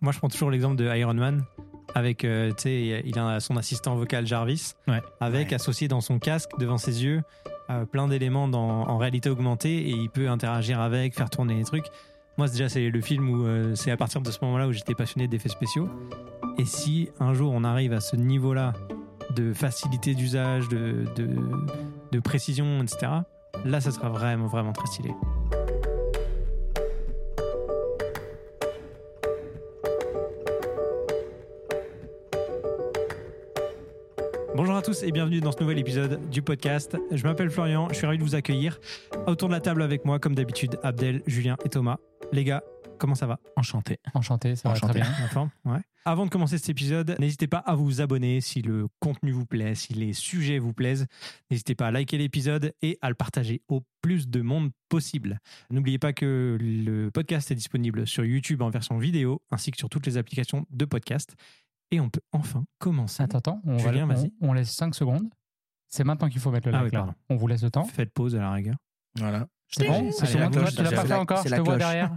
[0.00, 1.44] Moi, je prends toujours l'exemple de Iron Man.
[1.94, 5.02] Avec, euh, tu sais, il a son assistant vocal Jarvis, Ouais.
[5.20, 5.54] avec Ouais.
[5.54, 7.22] associé dans son casque, devant ses yeux,
[7.68, 11.64] euh, plein d'éléments dans- en réalité augmentée, et il peut interagir avec, faire tourner les
[11.64, 11.86] trucs.
[12.38, 14.94] Moi, déjà, c'est le film où euh, c'est à partir de ce moment-là où j'étais
[14.94, 15.88] passionné d'effets spéciaux.
[16.58, 18.72] Et si un jour on arrive à ce niveau-là
[19.34, 21.28] de facilité d'usage, de, de,
[22.12, 23.12] de précision, etc.,
[23.64, 25.10] là, ça sera vraiment, vraiment très stylé.
[34.70, 36.96] Bonjour à tous et bienvenue dans ce nouvel épisode du podcast.
[37.10, 38.78] Je m'appelle Florian, je suis ravi de vous accueillir.
[39.26, 41.96] Autour de la table avec moi, comme d'habitude, Abdel, Julien et Thomas.
[42.30, 42.62] Les gars,
[42.96, 43.40] comment ça va?
[43.56, 43.98] Enchanté.
[44.14, 45.00] Enchanté, ça va Enchanté.
[45.00, 45.10] très bien.
[45.24, 45.80] En forme Ouais.
[46.04, 49.74] Avant de commencer cet épisode, n'hésitez pas à vous abonner si le contenu vous plaît,
[49.74, 51.08] si les sujets vous plaisent.
[51.50, 55.40] N'hésitez pas à liker l'épisode et à le partager au plus de monde possible.
[55.70, 59.88] N'oubliez pas que le podcast est disponible sur YouTube en version vidéo ainsi que sur
[59.88, 61.34] toutes les applications de podcast.
[61.90, 63.22] Et on peut enfin commencer.
[63.22, 65.28] Attends, attends, on, va, on- on laisse 5 secondes.
[65.88, 66.98] C'est maintenant qu'il faut mettre le Ah like oui, là.
[67.00, 67.14] pardon.
[67.30, 67.84] On vous laisse le temps.
[67.84, 68.76] Faites pause à la rigueur.
[69.18, 69.46] Voilà.
[69.68, 71.62] C'est bon Allez, C'est la bon, tu l'as pas fait encore c'est Je la te
[71.64, 72.16] vois derrière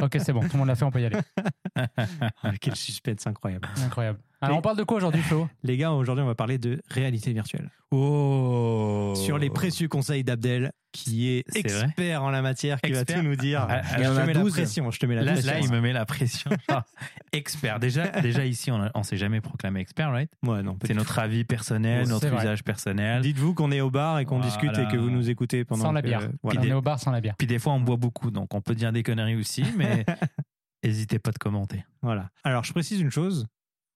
[0.00, 1.18] Ok, c'est bon, tout le monde l'a fait, on peut y aller.
[2.42, 3.68] Ah, quel suspense incroyable.
[3.84, 4.20] Incroyable.
[4.42, 7.32] Alors, on parle de quoi aujourd'hui, Flo Les gars, aujourd'hui, on va parler de réalité
[7.32, 7.70] virtuelle.
[7.92, 13.16] Oh Sur les précieux conseils d'Abdel, qui est, C'est expert en la matière, qui Expert
[13.18, 13.66] va tout nous dire.
[13.68, 14.52] Ah, ah, je te mets la 12.
[14.52, 15.52] pression, je te mets la Là, pression.
[15.52, 16.50] là, il me met la pression.
[16.68, 16.82] Genre,
[17.32, 17.78] expert.
[17.80, 20.30] Déjà, déjà ici, on, a- on s'est jamais proclamé expert, right?
[20.44, 22.42] Ouais, non, C'est notre avis personnel, C'est notre vrai.
[22.42, 23.22] usage personnel.
[23.22, 24.50] Dites-vous qu'on est au bar et qu'on Voilà.
[24.50, 26.28] discute et que vous nous écoutez pendant Sans la que- bière.
[26.42, 26.60] voilà.
[26.60, 27.34] On est au bar sans la bière.
[27.38, 30.04] Puis des fois, on boit beaucoup, donc on peut dire des conneries aussi, mais
[30.84, 31.84] n'hésitez pas de commenter.
[32.02, 32.30] Voilà.
[32.44, 33.46] Alors, je précise une chose.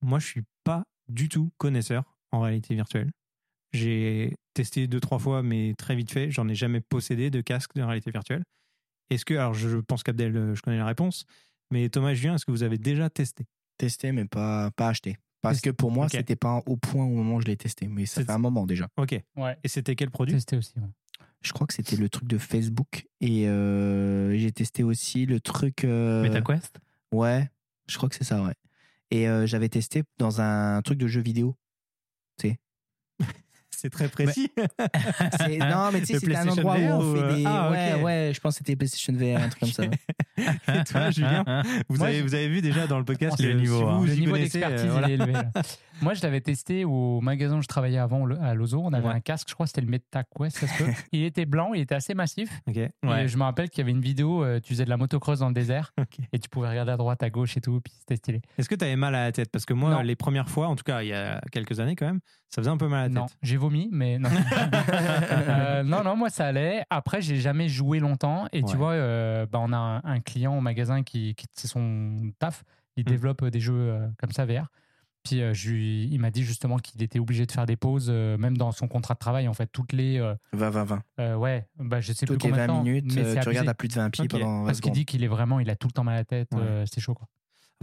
[0.07, 3.11] Moi, je suis pas du tout connaisseur en réalité virtuelle.
[3.73, 6.31] J'ai testé deux, trois fois, mais très vite fait.
[6.31, 8.45] J'en ai jamais possédé de casque de réalité virtuelle.
[9.11, 11.27] Est-ce que, alors, je pense qu'Abdel, euh, je connais la réponse,
[11.73, 13.47] mais Thomas et Julien, est-ce que vous avez déjà testé?
[13.79, 15.17] Testé, mais pas, pas acheté.
[15.43, 16.13] Parce que pour moi, Ok.
[16.13, 17.89] c'était pas au point au moment où je l'ai testé.
[17.89, 18.89] Mais ça fait un moment déjà.
[18.97, 19.21] Ok.
[19.37, 19.57] Ouais.
[19.65, 20.35] Et c'était quel produit?
[20.35, 20.73] Testé aussi.
[20.77, 20.89] ouais.
[21.43, 23.07] Je crois que c'était le truc de Facebook.
[23.21, 25.85] Et euh, j'ai testé aussi le truc.
[25.85, 26.79] euh, MetaQuest?
[27.13, 27.49] Ouais,
[27.89, 28.55] je crois que c'est ça, ouais.
[29.11, 31.55] Et euh, j'avais testé dans un truc de jeu vidéo.
[33.79, 34.51] C'est très précis.
[35.61, 37.45] Non, mais tu sais, Le c'était un endroit où on ou, fait euh, des.
[37.47, 39.85] ah, ouais, ouais, je pense que c'était PlayStation VR, un truc comme ça.
[40.75, 41.45] Et toi, Julien?
[41.89, 43.85] Vous, Moi, avez, je- vous avez vu déjà dans le podcast Le que niveau, si
[43.85, 43.99] hein.
[43.99, 45.09] vous Le niveau connaissez, euh, d'expertise, voilà.
[45.09, 45.33] il est élevé.
[45.33, 45.51] là.
[46.03, 48.81] Moi, je l'avais testé au magasin où je travaillais avant, à Lozo.
[48.85, 49.15] On avait Ouais.
[49.15, 50.91] un casque, je crois que c'était le MetaQuest, ça se peut.
[51.13, 52.51] Il était blanc, il était assez massif.
[52.67, 52.77] Ok.
[52.77, 53.25] Ouais.
[53.25, 55.39] Et je me rappelle qu'il y avait une vidéo, euh, tu faisais de la motocross
[55.39, 55.93] dans le désert
[56.33, 58.41] et tu pouvais regarder à droite, à gauche et tout, puis c'était stylé.
[58.59, 59.51] Est-ce que tu avais mal à la tête?
[59.51, 60.01] Parce que moi, Non.
[60.03, 62.21] les premières fois, en tout cas il y a quelques années quand même,
[62.51, 63.17] ça faisait un peu mal à la tête.
[63.17, 64.29] Non, j'ai vomi, mais non.
[65.49, 66.83] Euh, non, non, moi ça allait.
[66.91, 68.47] Après, j'ai jamais joué longtemps.
[68.53, 68.71] Et Ouais.
[68.71, 72.31] tu vois, euh, bah, on a un, un client au magasin qui, qui c'est son
[72.39, 72.65] taf.
[72.97, 73.09] Il Mm.
[73.09, 74.69] développe des jeux comme ça VR.
[75.27, 78.07] Puis euh, je lui- il m'a dit justement qu'il était obligé de faire des pauses,
[78.11, 80.19] euh, même dans son contrat de travail, en fait, toutes les.
[80.19, 81.03] euh, 20, 20, 20.
[81.21, 83.33] euh, ouais, bah, je sais Toutes plus les combien 20 de temps, minutes, mais euh,
[83.33, 83.49] tu abusé.
[83.51, 85.69] regardes à plus de 20 pieds pendant 20 Parce qu'il dit qu'il est vraiment, il
[85.71, 86.49] a tout le temps mal à la tête.
[86.53, 86.85] Ouais.
[86.91, 87.27] c'est chaud, quoi.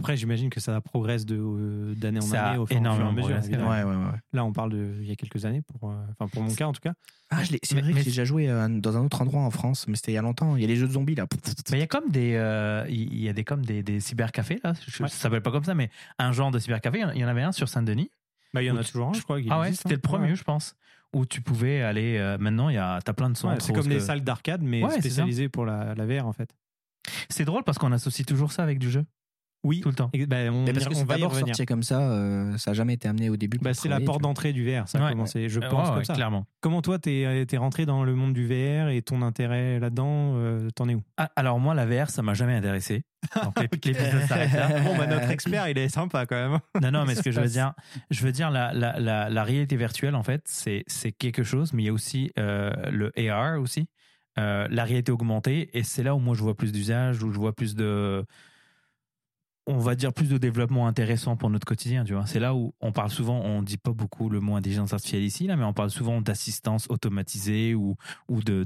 [0.00, 2.80] Après, j'imagine que ça progresse de, euh, d'année en Ça année au fur et à
[2.80, 3.28] énormément mesure.
[3.28, 3.70] progressé, évidemment.
[3.70, 4.18] Ouais, ouais, ouais.
[4.32, 6.66] Là, on parle de il y a quelques années, pour, euh, enfin pour mon cas
[6.66, 6.94] en tout cas.
[7.30, 9.22] Ah, je l'ai- c'est Mais- vrai que mais j'ai déjà joué euh, dans un autre
[9.22, 10.56] endroit en France, mais c'était il y a longtemps.
[10.56, 11.26] Il y a les jeux de zombies là.
[11.70, 14.60] Mais il y a comme des, euh, il y a des comme des, des cybercafés
[14.64, 14.72] là.
[14.86, 15.08] Je, Ouais.
[15.08, 16.98] Ça s'appelle pas comme ça, mais un genre de cybercafé.
[17.14, 18.10] Il y en- avait un sur Saint-Denis.
[18.52, 19.38] Bah, il y en a tu- toujours un, je crois.
[19.48, 19.98] Ah ouais, existe, c'était hein.
[20.02, 20.36] le premier, Ouais.
[20.36, 20.74] je pense,
[21.12, 22.18] où tu pouvais aller.
[22.18, 23.62] euh, maintenant, il y a, t'as plein de Ouais, centres.
[23.64, 26.50] c'est comme que- salles d'arcade, mais spécialisées pour la, la VR en fait.
[27.28, 29.04] C'est drôle parce qu'on associe toujours ça avec du jeu
[29.64, 30.10] Oui, tout le temps.
[30.12, 32.70] Et, bah, on, Mais parce que on va y d'abord sorti comme ça, euh, ça
[32.70, 33.58] n'a jamais été amené au début.
[33.58, 35.10] Bah, c'est la porte d'entrée du VR, ça a Ouais.
[35.12, 36.14] commencé, je Euh, pense ouais, comme ça.
[36.14, 36.44] clairement.
[36.60, 40.68] Comment toi, t'es es rentré dans le monde du VR et ton intérêt là-dedans, euh,
[40.74, 41.02] t'en es où?
[41.16, 43.02] Ah, alors moi, la VR, ça m'a jamais intéressé.
[43.42, 44.68] Donc l'ép- l'épisode s'arrête là.
[44.82, 46.58] Bon, bah, notre expert, il est sympa quand même.
[46.82, 47.72] Non, non, mais ce que je veux dire,
[48.10, 51.72] je veux dire, la, la, la, la réalité virtuelle, en fait, c'est, c'est quelque chose,
[51.72, 53.86] mais il y a aussi euh, le AR aussi,
[54.38, 57.38] euh, la réalité augmentée, et c'est là où moi je vois plus d'usage, où je
[57.38, 58.24] vois plus de,
[59.66, 62.26] on va dire plus de développement intéressant pour notre quotidien, tu vois.
[62.26, 65.46] C'est là où on parle souvent, on dit pas beaucoup le mot intelligence artificielle ici,
[65.46, 67.96] là, mais on parle souvent d'assistance automatisée ou,
[68.28, 68.64] ou de,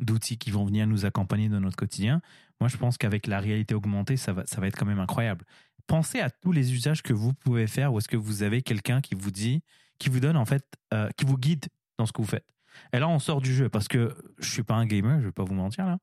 [0.00, 2.20] d'outils qui vont venir nous accompagner dans notre quotidien.
[2.60, 5.44] Moi, je pense qu'avec la réalité augmentée, ça va, ça va être quand même incroyable.
[5.86, 9.00] Pensez à tous les usages que vous pouvez faire où est-ce que vous avez quelqu'un
[9.00, 9.62] qui vous dit,
[9.98, 11.66] qui vous donne en fait, euh, qui vous guide
[11.98, 12.46] dans ce que vous faites.
[12.92, 15.32] Et là, on sort du jeu parce que je suis pas un gamer, je vais
[15.32, 15.98] pas vous mentir là.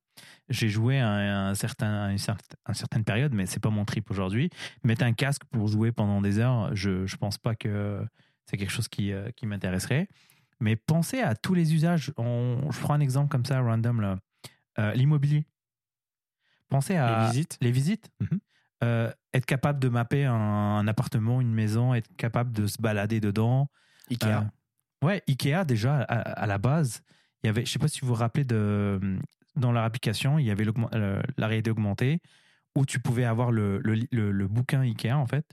[0.50, 3.86] J'ai joué à un, un certain, une, certain- une certaine période, mais c'est pas mon
[3.86, 4.50] trip aujourd'hui.
[4.84, 8.06] Mettre un casque pour jouer pendant des heures, je, je pense pas que
[8.46, 10.08] c'est quelque chose qui, euh, qui m'intéresserait.
[10.60, 12.14] Mais pensez à tous les usages.
[12.18, 14.18] On, je prends un exemple comme ça, random là.
[14.80, 15.46] Euh, L'immobilier.
[16.70, 17.58] Pensez à Les visites.
[17.62, 18.10] les visites.
[18.20, 18.40] Mhm.
[18.84, 23.20] euh, être capable de mapper un, un appartement, une maison, être capable de se balader
[23.20, 23.70] dedans.
[24.10, 24.26] Ikea.
[24.28, 24.42] Euh,
[25.06, 27.02] ouais, Ikea déjà à, à la base,
[27.44, 29.00] il y avait, je sais pas si vous vous rappelez de
[29.56, 32.20] dans leur application, il y avait euh, la réalité augmentée
[32.76, 35.46] où tu pouvais avoir le, le, le- le bouquin Ikea en fait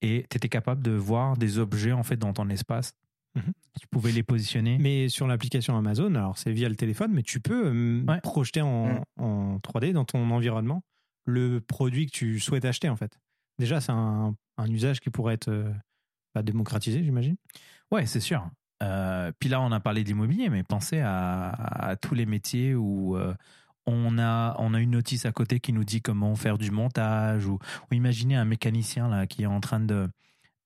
[0.00, 2.92] et tu étais capable de voir des objets en fait dans ton espace.
[3.34, 3.52] Mhm.
[3.80, 4.76] Tu pouvais les positionner.
[4.78, 8.20] Mais sur l'application Amazon, alors c'est via le téléphone, mais tu peux euh, Ouais.
[8.20, 8.86] projeter en,
[9.16, 9.22] Mm.
[9.22, 10.82] en 3D dans ton environnement
[11.24, 13.18] le produit que tu souhaites acheter en fait.
[13.58, 15.72] Déjà, c'est un, un usage qui pourrait être euh,
[16.34, 17.36] bah, démocratisé, j'imagine.
[17.90, 18.48] Ouais, c'est sûr.
[18.82, 23.16] Euh, puis là, on a parlé d'immobilier, mais pensez à, à tous les métiers où
[23.16, 23.32] euh,
[23.86, 27.46] on, a, on a une notice à côté qui nous dit comment faire du montage,
[27.46, 27.54] ou,
[27.90, 30.08] ou imaginez un mécanicien là, qui est en train de,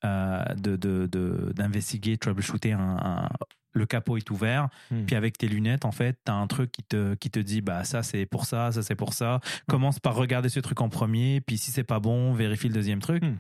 [0.05, 3.29] euh, de, de, de- d'investiguer, troubleshooter un, un-
[3.73, 5.05] le capot est ouvert, Hmm.
[5.05, 7.61] puis avec tes lunettes, en fait, tu as un truc qui te, qui te dit,
[7.61, 9.41] bah ça c'est pour ça, ça c'est pour ça.
[9.69, 13.01] Commence par regarder ce truc en premier, puis si c'est pas bon, vérifie le deuxième
[13.01, 13.23] truc.
[13.23, 13.37] Hmm.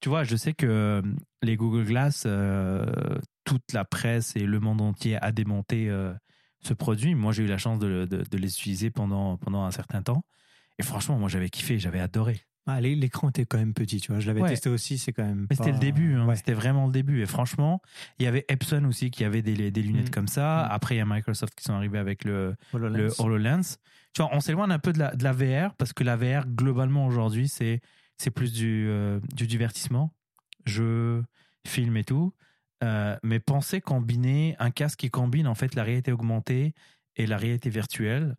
[0.00, 1.02] Tu vois, je sais que euh,
[1.42, 2.86] les Google Glass, euh,
[3.44, 6.12] toute la presse et le monde entier a démonté euh,
[6.62, 7.14] ce produit.
[7.14, 10.22] Moi, j'ai eu la chance de, de- de les utiliser pendant, pendant un certain temps.
[10.78, 12.40] Et franchement, moi, j'avais kiffé, j'avais adoré.
[12.66, 14.20] Ah, l'é- L'écran était quand même petit, tu vois.
[14.20, 14.50] Je l'avais Ouais.
[14.50, 15.46] testé aussi, c'est quand même.
[15.50, 16.26] Mais c'était le début, hein.
[16.26, 16.36] Ouais.
[16.36, 17.20] c'était vraiment le début.
[17.22, 17.82] Et franchement,
[18.18, 20.10] il y avait Epson aussi qui avait des, des lunettes Mm.
[20.10, 20.66] comme ça.
[20.68, 20.72] Mm.
[20.74, 22.96] Après, il y a Microsoft qui sont arrivés avec le, HoloLens.
[22.96, 23.76] le HoloLens.
[24.14, 26.46] Tu vois, on s'éloigne un peu de la, de la VR parce que la VR,
[26.46, 27.80] globalement, aujourd'hui, c'est,
[28.20, 30.14] c'est plus du, euh, du divertissement,
[30.66, 31.24] jeux,
[31.66, 32.34] films et tout.
[32.84, 36.74] Euh, mais pensez combiner un casque qui combine en fait la réalité augmentée
[37.16, 38.36] et la réalité virtuelle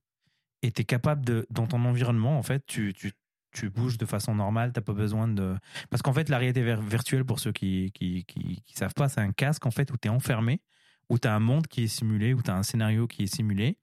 [0.61, 3.11] et tu es capable de, dans ton environnement, en fait, tu, tu,
[3.51, 5.55] tu bouges de façon normale, t'as pas besoin de...
[5.89, 9.09] Parce qu'en fait, la réalité vir- virtuelle, pour ceux qui qui, qui, qui savent pas,
[9.09, 10.61] c'est un casque en fait où tu es enfermé,
[11.09, 13.35] où tu as un monde qui est simulé, où tu as un scénario qui est
[13.35, 13.79] simulé,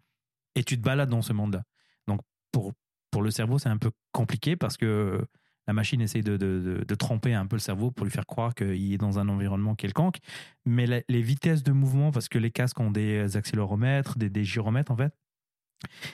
[0.54, 1.64] et tu te balades dans ce monde-là.
[2.06, 2.20] Donc,
[2.52, 2.72] pour,
[3.10, 5.26] pour le cerveau, c'est un peu compliqué parce que
[5.68, 8.26] la machine essaye de, de, de, de tromper un peu le cerveau pour lui faire
[8.26, 10.16] croire qu'il est dans un environnement quelconque.
[10.66, 14.42] Mais la- les vitesses de mouvement, parce que les casques ont des accéléromètres, des, des
[14.44, 15.12] gyromètres en fait,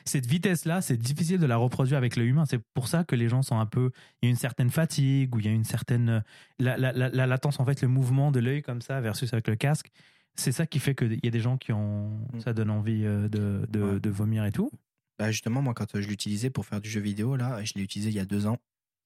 [0.05, 2.45] cette vitesse-là, c'est difficile de la reproduire avec l'œil humain.
[2.45, 3.93] C'est pour ça que les gens sont un peu.
[4.21, 6.23] Il y a une certaine fatigue ou il y a une certaine.
[6.59, 9.49] La, la, la, la latence, en fait, le mouvement de l'œil comme ça versus avec
[9.49, 9.89] le casque,
[10.35, 12.09] c'est ça qui fait qu'il y a des gens qui ont.
[12.35, 12.41] Mm.
[12.41, 14.01] Ça donne envie euh, de, de, Ouais.
[14.01, 14.71] de vomir et tout.
[15.19, 17.83] Bah justement, moi, quand euh, je l'utilisais pour faire du jeu vidéo, là, je l'ai
[17.83, 18.59] utilisé il y a deux ans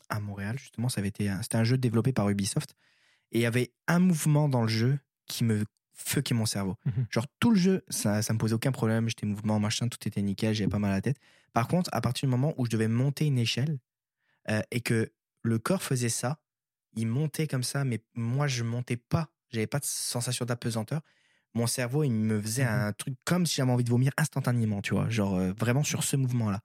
[0.08, 0.88] à Montréal, justement.
[0.88, 2.74] Ça avait été un- C'était un jeu développé par Ubisoft.
[3.32, 6.76] Et il y avait un mouvement dans le jeu qui me fuckait mon cerveau.
[6.86, 7.06] Mhm.
[7.10, 9.08] Genre, tout le jeu, ça, ça me posait aucun problème.
[9.08, 11.18] J'étais mouvement, machin, tout était nickel, j'avais pas mal à la tête.
[11.52, 13.78] Par contre, à partir du moment où je devais monter une échelle
[14.48, 15.12] euh, et que
[15.42, 16.38] le corps faisait ça,
[16.94, 19.28] il montait comme ça, mais moi, je montais pas.
[19.50, 21.02] J'avais pas de sensation d'apesanteur.
[21.54, 22.70] Mon cerveau, il me faisait Mhm.
[22.70, 25.08] un truc comme si j'avais envie de vomir instantanément, tu vois.
[25.10, 26.60] Genre, euh, vraiment sur ce mouvement-là.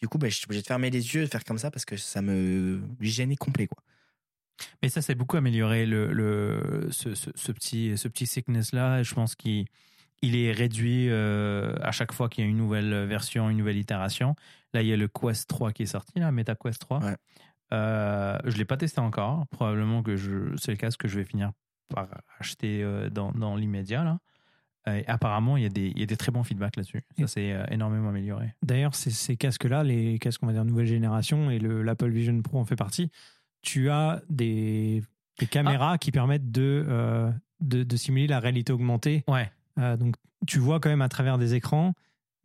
[0.00, 1.84] Du coup, ben, je suis obligé de fermer les yeux, de faire comme ça parce
[1.84, 3.82] que ça me gênait complet, quoi.
[4.82, 9.02] Mais ça, c'est beaucoup amélioré le, le, ce, ce, ce petit, ce petit sickness-là.
[9.02, 9.66] Je pense qu'il
[10.22, 13.76] il est réduit euh, à chaque fois qu'il y a une nouvelle version, une nouvelle
[13.76, 14.34] itération.
[14.74, 16.98] Là, il y a le Quest 3 qui est sorti, là, Meta Quest 3.
[17.04, 17.16] Ouais.
[17.72, 19.46] Euh, je ne l'ai pas testé encore.
[19.48, 20.16] Probablement que
[20.56, 21.52] c'est le casque que je vais finir
[21.88, 22.08] par
[22.38, 24.04] acheter euh, dans, dans l'immédiat.
[24.04, 24.18] Là.
[24.96, 27.02] Et apparemment, il y, a des, il y a des très bons feedbacks là-dessus.
[27.18, 28.54] Ça s'est énormément amélioré.
[28.62, 32.40] D'ailleurs, ces, ces casques-là, les casques, on va dire, nouvelle génération, et le- l'Apple Vision
[32.42, 33.10] Pro en fait partie,
[33.62, 35.02] tu as des,
[35.38, 37.30] des caméras qui permettent de, euh,
[37.60, 39.24] de, de simuler la réalité augmentée.
[39.28, 39.50] Ouais.
[39.78, 40.16] Euh, donc,
[40.46, 41.92] tu vois quand même à travers des écrans,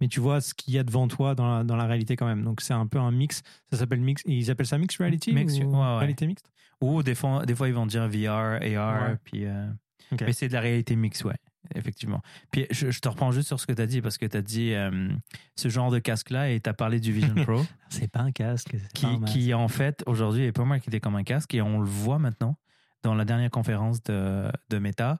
[0.01, 2.25] mais tu vois ce qu'il y a devant toi dans la, dans la réalité quand
[2.25, 2.43] même.
[2.43, 3.41] Donc, c'est un peu un mix.
[3.71, 4.21] Ça s'appelle mix.
[4.25, 5.97] Ils appellent ça mixed reality Mixed, ou ouais, ouais.
[5.99, 6.49] réalité mixte?
[6.81, 9.45] Ou des fois, des fois, ils vont dire VR, AR, puis.
[9.45, 9.67] euh,
[10.11, 11.37] Mais c'est de la réalité mixte, ouais,
[11.75, 12.21] effectivement.
[12.51, 14.37] Puis je, je te reprends juste sur ce que tu as dit, parce que tu
[14.37, 15.09] as dit euh,
[15.55, 18.69] ce genre de casque-là et tu as parlé du Vision Pro, C'est pas un casque.
[18.73, 21.61] c'est pas qui, un qui en fait, aujourd'hui, est pas marketé comme un casque et
[21.61, 22.57] on le voit maintenant
[23.01, 25.19] dans la dernière conférence de, de Meta.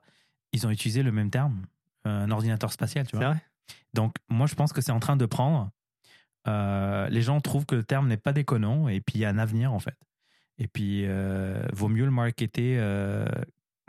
[0.52, 1.66] Ils ont utilisé le même terme,
[2.04, 3.30] un ordinateur spatial, tu vois.
[3.30, 3.42] vrai?
[3.92, 5.70] Donc, moi, je pense que c'est en train de prendre.
[6.46, 9.30] Euh, les gens trouvent que le terme n'est pas déconnant et puis il y a
[9.30, 9.96] un avenir, en fait.
[10.58, 13.24] Et puis, euh, vaut mieux le marketer euh,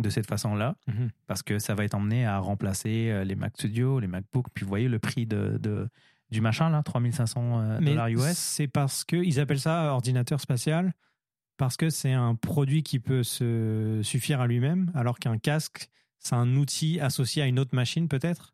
[0.02, 1.10] de cette façon-là Mhm.
[1.28, 4.48] parce que ça va être emmené à remplacer euh, les Mac Studio, les MacBook.
[4.54, 5.88] Puis vous voyez le prix de, de-
[6.32, 8.34] du machin, là, 3500 euh, dollars US.
[8.38, 10.94] c'est parce que ils appellent ça ordinateur spatial
[11.58, 15.88] parce que c'est un produit qui peut se suffire à lui-même, alors qu'un casque,
[16.20, 18.54] c'est un outil associé à une autre machine peut-être?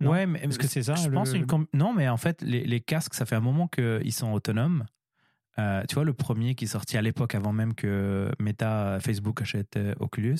[0.00, 0.10] Non?
[0.10, 2.64] Ouais, mais Est-ce que c'est ça, Je le- pense une non, mais en fait, les,
[2.64, 4.84] les casques, ça fait un moment qu'ils sont autonomes.
[5.58, 9.40] Euh, tu vois, le premier qui est sorti à l'époque, avant même que Meta, Facebook
[9.42, 10.36] achète euh, Oculus,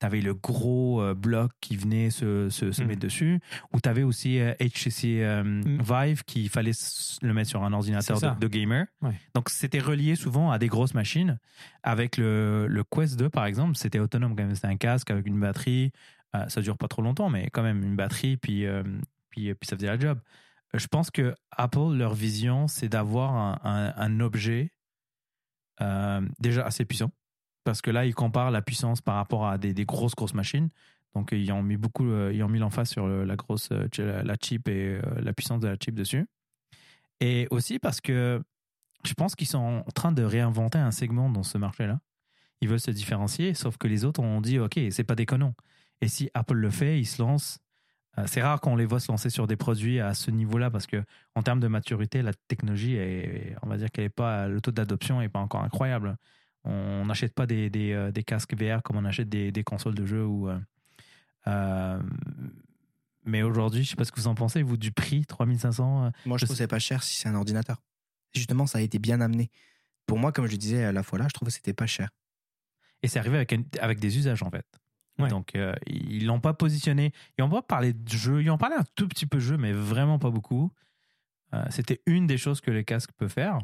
[0.00, 2.86] tu avais le gros euh, bloc qui venait se, se, se Mm.
[2.86, 3.40] mettre dessus,
[3.72, 5.80] ou tu avais aussi euh, HTC euh, Mm.
[5.80, 6.72] Vive qui fallait
[7.22, 8.86] le mettre sur un ordinateur de, de gamer.
[9.00, 9.14] Ouais.
[9.34, 11.38] Donc c'était relié souvent à des grosses machines.
[11.82, 14.54] Avec le, le Quest 2 par exemple, c'était autonome quand même.
[14.54, 15.92] C'était un casque avec une batterie.
[16.34, 18.82] Euh, ça dure pas trop longtemps, mais quand même une batterie, puis, euh,
[19.30, 20.18] puis, puis ça faisait la job.
[20.74, 24.72] Je pense que Apple, leur vision, c'est d'avoir un, objet
[25.80, 27.10] euh, déjà assez puissant.
[27.64, 30.70] Parce que là, ils comparent la puissance par rapport à des, grosses, grosses machines.
[31.14, 34.34] Donc, ils ont mis beaucoup, euh, ils ont mis l'emphase sur la grosse, euh, la
[34.40, 36.26] chip et la puissance de la chip dessus.
[37.20, 38.42] Et aussi parce que
[39.04, 42.00] je pense qu'ils sont en train de réinventer un segment dans ce marché-là.
[42.60, 45.54] Ils veulent se différencier, sauf que les autres ont dit, OK, c'est pas déconnant.
[46.00, 47.58] Et si Apple le fait, ils se lancent.
[48.18, 50.86] Euh, C'est rare qu'on les voit se lancer sur des produits à ce niveau-là parce
[50.86, 51.02] que
[51.34, 54.70] en termes de maturité, la technologie, est, on va dire qu'elle est pas, le taux
[54.72, 56.16] d'adoption est pas encore incroyable.
[56.64, 59.94] On n'achète pas des, des, euh, des casques VR comme on achète des, des consoles
[59.94, 60.48] de jeux ou.
[61.46, 62.02] euh,
[63.24, 66.06] mais aujourd'hui, je sais pas ce que vous en pensez, vous, du prix, 3500.
[66.06, 67.80] euh, Moi, je Je trouve c'est pas cher si c'est un ordinateur.
[68.34, 69.50] Justement, ça a été bien amené.
[70.06, 72.10] Pour moi, comme je disais à la fois là, je trouve que c'était pas cher.
[73.02, 74.66] Et c'est arrivé avec, avec des usages, en fait.
[75.18, 75.28] Ouais.
[75.28, 77.12] Donc, euh, ils l'ont pas positionné.
[77.38, 78.42] Ils n'ont pas parlé de jeu.
[78.42, 80.72] Ils ont parlé un tout petit peu de jeu, mais vraiment pas beaucoup.
[81.54, 83.58] Euh, C'était une des choses que les casques peuvent faire.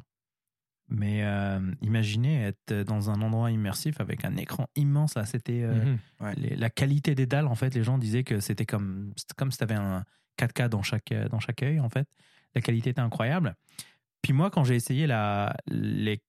[0.90, 5.14] Mais euh, imaginez être dans un endroit immersif avec un écran immense.
[5.16, 5.98] Là, c'était euh, Mhm.
[6.20, 6.34] Ouais.
[6.56, 7.46] la qualité des dalles.
[7.46, 10.04] En fait, les gens disaient que c'était comme, comme si tu avais un
[10.38, 11.78] 4K dans chaque, dans chaque œil.
[11.80, 12.08] En fait,
[12.54, 13.54] la qualité était incroyable.
[14.22, 16.22] Puis moi, quand j'ai essayé la, les,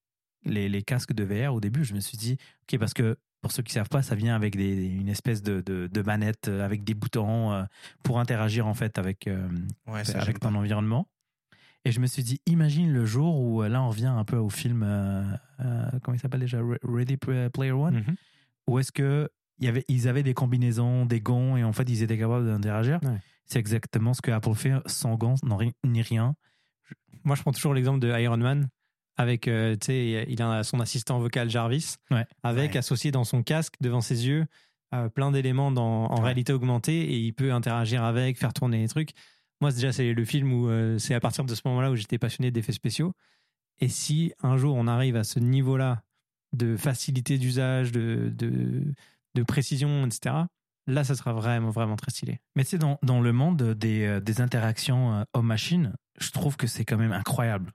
[0.44, 3.52] les, les casques de VR au début, je me suis dit, ok, parce que pour
[3.52, 6.64] ceux qui savent pas, ça vient avec des, une espèce de, de, de manette euh,
[6.64, 7.62] avec des boutons euh,
[8.02, 9.48] pour interagir en fait avec, euh,
[9.86, 10.58] Ouais, avec ton pas.
[10.58, 11.08] environnement.
[11.86, 14.50] Et je me suis dit, imagine le jour où là on revient un peu au
[14.50, 14.80] film,
[15.58, 18.14] comment il s'appelle déjà, Re- Ready Player One, Mhm.
[18.66, 21.88] où est-ce que il y avait, ils avaient des combinaisons, des gants, et en fait
[21.88, 22.98] ils étaient capables d'interagir.
[23.02, 23.18] Ouais.
[23.46, 25.34] C'est exactement ce que Apple fait sans gants,
[25.84, 26.34] ni rien.
[27.24, 28.68] Moi, je prends toujours l'exemple de Iron Man.
[29.20, 32.24] Avec, euh, tu sais, il a son assistant vocal Jarvis, Ouais.
[32.42, 32.78] avec Ouais.
[32.78, 34.46] associé dans son casque, devant ses yeux,
[34.94, 36.24] euh, plein d'éléments dans- en Ouais.
[36.24, 39.10] réalité augmentée et il peut interagir avec, faire tourner les trucs.
[39.60, 42.16] Moi, déjà, c'est le film où euh, c'est à partir de ce moment-là où j'étais
[42.18, 43.12] passionné d'effets spéciaux.
[43.78, 46.02] Et si un jour on arrive à ce niveau-là
[46.54, 48.82] de facilité d'usage, de, de,
[49.34, 50.34] de précision, etc.,
[50.86, 52.40] là, ça sera vraiment, vraiment très stylé.
[52.56, 56.86] Mais tu sais, dans, dans le monde des, des interactions homme-machine, je trouve que c'est
[56.86, 57.72] quand même incroyable.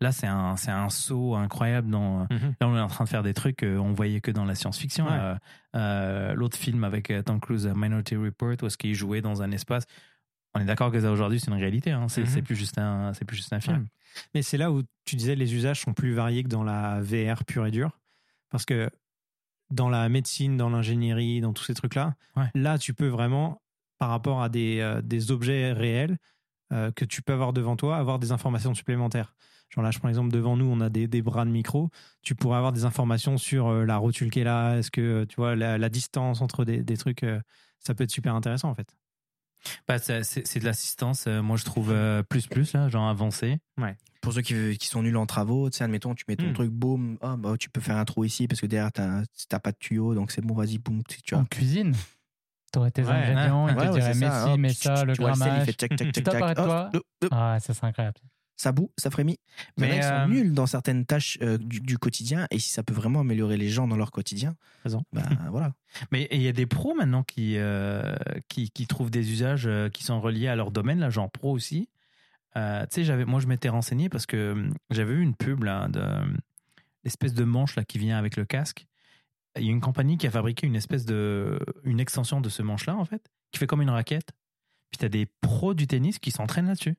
[0.00, 2.22] Là, c'est un, c'est un saut incroyable dans.
[2.22, 2.26] euh,
[2.60, 5.06] Là, on est en train de faire des trucs qu'on voyait que dans la science-fiction.
[5.06, 5.12] Ouais.
[5.12, 5.34] Euh,
[5.76, 9.42] euh, L'autre film avec euh, Tom Cruise, euh, Minority Report, où est-ce qu'il jouait dans
[9.42, 9.84] un espace.
[10.54, 11.92] On est d'accord que ça aujourd'hui, c'est une réalité.
[11.92, 12.08] Hein.
[12.08, 12.26] C'est Mhm.
[12.26, 13.86] c'est plus juste un, c'est plus juste un film.
[14.34, 17.44] Mais c'est là où tu disais les usages sont plus variés que dans la VR
[17.46, 17.98] pure et dure.
[18.50, 18.90] Parce que
[19.70, 22.48] dans la médecine, dans l'ingénierie, dans tous ces trucs-là, Ouais.
[22.54, 23.60] là, tu peux vraiment,
[23.98, 26.18] par rapport à des, euh, des objets réels
[26.72, 29.34] euh, que tu peux avoir devant toi, avoir des informations supplémentaires.
[29.70, 31.90] Genre là, je prends l'exemple devant nous, on a des, des bras de micro.
[32.22, 34.76] Tu pourrais avoir des informations sur euh, la rotule qui est là.
[34.76, 37.40] Est-ce que, euh, tu vois, la, la distance entre des, des trucs, euh,
[37.80, 38.94] ça peut être super intéressant en fait.
[39.88, 43.08] Bah, c'est c'est- c'est de l'assistance, euh, moi je trouve euh, plus plus, là, genre
[43.08, 43.58] avancé.
[44.22, 46.52] Pour ceux qui, qui sont nuls en travaux, tu sais, admettons, tu mets ton Hmm.
[46.52, 49.58] truc, boum, oh, bah, tu peux faire un trou ici parce que derrière, t'as t'as
[49.60, 51.46] pas de tuyau, donc c'est bon, vas-y, boum, tu tu En vois.
[51.48, 51.94] cuisine,
[52.72, 55.00] t'aurais tes Ouais, ingrédients, il Ouais, te ouais, dirait c'est mais si, mais tu- ça,
[55.00, 55.66] tu- le tu vois sel, il grammage.
[55.66, 55.72] fait
[57.22, 57.30] hop.
[57.32, 58.18] Ah, ça serait incroyable.
[58.56, 59.38] Ça boue, ça frémit.
[59.76, 62.82] Mais, Mais ils sont nuls dans certaines tâches euh, du, du quotidien et si ça
[62.82, 65.02] peut vraiment améliorer les gens dans leur quotidien, Raison.
[65.12, 65.74] bah voilà.
[66.12, 68.14] Mais il y a des pros maintenant qui, euh,
[68.48, 71.52] qui, qui trouvent des usages euh, qui sont reliés à leur domaine, là, genre pro
[71.52, 71.88] aussi.
[72.56, 75.64] Euh, tu sais, j'avais, moi, je m'étais renseigné parce que hum, j'avais vu une pub,
[75.64, 76.02] là, de
[77.04, 78.86] l'espèce de manche là, qui vient avec le casque.
[79.56, 81.58] Il y a une compagnie qui a fabriqué une espèce de.
[81.84, 84.32] une extension de ce manche-là, en fait, qui fait comme une raquette.
[84.90, 86.96] Puis tu as des pros du tennis qui s'entraînent là-dessus.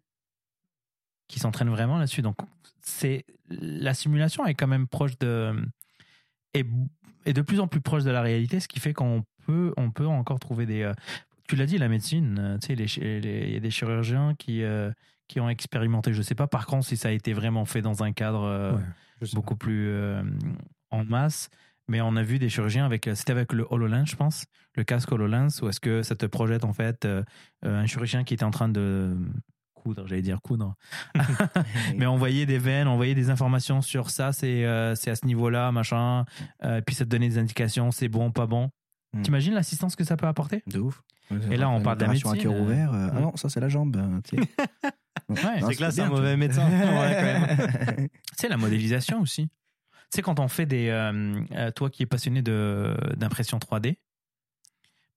[1.28, 2.22] Qui s'entraînent vraiment là-dessus.
[2.22, 2.38] Donc,
[2.82, 5.54] c'est, la simulation est quand même proche de.
[6.54, 6.66] est,
[7.26, 9.92] est de plus en plus proche de la réalité, ce qui fait qu'on peut, on
[9.92, 10.84] peut encore trouver des.
[10.84, 10.94] euh,
[11.48, 14.92] tu l'as dit, la médecine, euh, tu sais, il y a des chirurgiens qui, euh,
[15.28, 16.14] qui ont expérimenté.
[16.14, 18.74] Je sais pas, par contre, si ça a été vraiment fait dans un cadre euh,
[18.74, 19.92] Ouais, beaucoup plus
[20.92, 21.50] en masse.
[21.88, 25.12] Mais on a vu des chirurgiens avec, c'était avec le HoloLens, je pense, le casque
[25.12, 27.08] HoloLens, où est-ce que ça te projette en fait
[27.64, 29.16] un chirurgien qui était en train de
[29.88, 30.76] coudre, j'allais dire coudre,
[31.96, 35.26] mais on voyait des veines, on voyait des informations sur ça, c'est euh, à ce
[35.26, 36.26] niveau-là, machin,
[36.64, 38.70] euh, puis ça te donnait des indications, c'est bon, pas bon.
[39.14, 39.22] Hmm.
[39.22, 40.62] T'imagines l'assistance que ça peut apporter?
[40.68, 41.02] De ouf.
[41.50, 42.94] Et là, on parle de la à médecine, cœur euh, ouvert.
[42.94, 43.22] euh, Ah ouais.
[43.22, 43.96] non, ça c'est la jambe.
[45.30, 46.70] Ouais, C'est que là, c'est un mauvais médecin.
[46.70, 49.48] Ouais, C'est la modélisation aussi.
[49.48, 49.50] Tu
[50.10, 50.90] sais, quand on fait des.
[51.76, 53.98] toi qui es passionné d'impression 3D,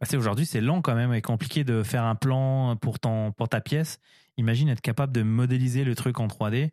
[0.00, 3.48] Bah, aujourd'hui, c'est long quand même et compliqué de faire un plan pour, ton, pour
[3.48, 3.98] ta pièce.
[4.40, 6.70] Imagine être capable de modéliser le truc en 3D.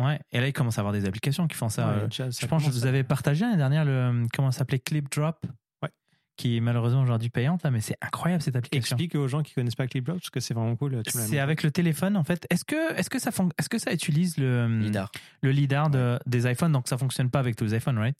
[0.00, 1.88] Ouais, et là, il commence à avoir des applications qui font ça.
[1.88, 4.50] Ouais, Euh, déjà, ça je pense que je vous avais partagé l'année dernière le, comment
[4.52, 5.44] ça s'appelait, Clip Drop.
[5.82, 5.88] Ouais.
[6.36, 8.94] Qui est malheureusement aujourd'hui payante, là, mais c'est incroyable cette application.
[8.96, 11.02] Explique aux gens qui connaissent pas ClipDrop parce que c'est vraiment cool.
[11.06, 12.46] C'est avec le téléphone, en fait.
[12.50, 15.10] Est-ce que, est-ce que, ça, fon- est-ce que ça utilise le, lidar.
[15.42, 18.16] le lidar de- des iPhones, donc ça fonctionne pas avec tous les iPhones, right?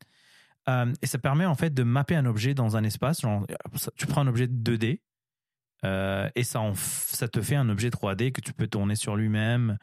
[0.68, 3.20] Euh, et ça permet en fait de mapper un objet dans un espace.
[3.22, 3.46] Genre,
[3.96, 5.00] tu prends un objet 2D
[5.84, 8.96] euh, et ça, en f- ça te fait un objet 3D que tu peux tourner
[8.96, 9.78] sur lui-même.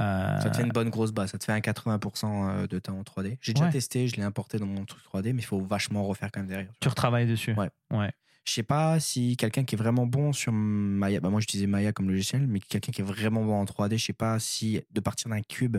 [0.00, 1.30] Euh, Ça te fait une bonne grosse base.
[1.30, 3.36] Ça te fait un 80% euh, de temps en 3D.
[3.40, 3.72] J'ai déjà Ouais.
[3.72, 6.48] testé, je l'ai importé dans mon truc 3D, mais il faut vachement refaire quand même
[6.48, 6.70] derrière.
[6.80, 7.54] tu retravailles dessus.
[7.54, 7.70] Ouais.
[7.92, 8.12] ouais.
[8.44, 11.92] Je sais pas si quelqu'un qui est vraiment bon sur Maya, bah moi j'utilisais Maya
[11.92, 15.00] comme logiciel, mais quelqu'un qui est vraiment bon en 3D, je sais pas si de
[15.00, 15.76] partir d'un cube,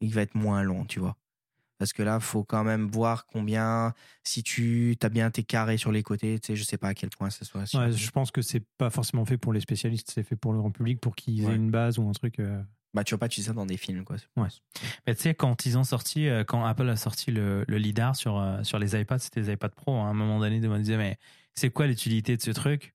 [0.00, 1.16] il va être moins long, tu vois.
[1.78, 3.92] Parce que là, faut quand même voir combien,
[4.24, 6.94] si tu as bien tes carrés sur les côtés, tu sais, je sais pas à
[6.94, 7.64] quel point ça soit.
[7.74, 10.58] Ouais, je pense que c'est pas forcément fait pour les spécialistes, c'est fait pour le
[10.58, 11.52] grand public pour qu'ils Ouais.
[11.52, 12.38] aient une base ou un truc.
[12.40, 12.62] euh,
[12.94, 14.16] Bah, tu vas pas utiliser ça dans des films, quoi.
[15.06, 18.16] Mais tu sais, quand ils ont sorti, euh, quand Apple a sorti le, le lidar
[18.16, 20.68] sur, euh, sur les iPads, c'était les iPads Pro, hein, à un moment donné, ils
[20.68, 21.18] me disaient, mais
[21.54, 22.94] c'est quoi l'utilité de ce truc?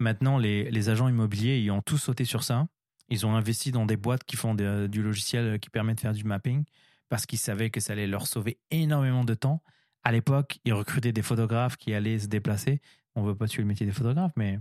[0.00, 2.66] Maintenant, les, les agents immobiliers, ils ont tous sauté sur ça.
[3.08, 6.12] Ils ont investi dans des boîtes qui font de- du logiciel qui permet de faire
[6.14, 6.64] du mapping
[7.12, 9.62] parce qu'ils savaient que ça allait leur sauver énormément de temps.
[10.02, 12.80] À l'époque, ils recrutaient des photographes qui allaient se déplacer.
[13.16, 14.58] On veut pas tuer le métier des photographes, mais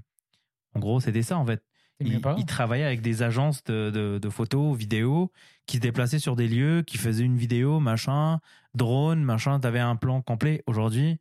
[0.76, 1.64] en gros, c'était ça en fait.
[2.02, 5.32] Ils, ils travaillaient avec des agences de, de, de photos, vidéos,
[5.66, 8.42] qui se déplaçaient sur des lieux, qui faisaient une vidéo, machin,
[8.74, 10.62] drone, machin, t'avais un plan complet.
[10.68, 11.20] Aujourd'hui,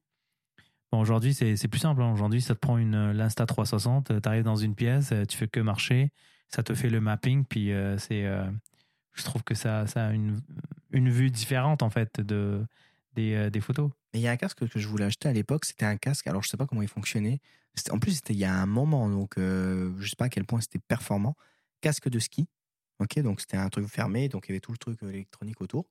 [0.91, 2.03] bon, aujourd'hui c'est plus simple.
[2.03, 2.13] hein.
[2.13, 5.61] Aujourd'hui, ça te prend une l'Insta 360, t'arrives dans une pièce, euh, tu fais que
[5.61, 6.11] marcher,
[6.49, 8.51] ça te fait le mapping, puis euh, c'est, euh,
[9.13, 10.41] je trouve que ça, ça a une,
[10.91, 12.67] une vue différente en fait de
[13.15, 13.91] des, euh, des photos.
[14.13, 16.27] Mais il y a un casque que je voulais acheter à l'époque, c'était un casque,
[16.27, 17.41] alors je sais pas comment il fonctionnait.
[17.91, 20.45] En plus, c'était il y a un moment, donc euh, je sais pas à quel
[20.45, 21.37] point c'était performant.
[21.81, 22.49] Casque de ski,
[22.99, 25.61] ok, donc c'était un truc fermé, donc il y avait tout le truc euh, électronique
[25.61, 25.87] autour.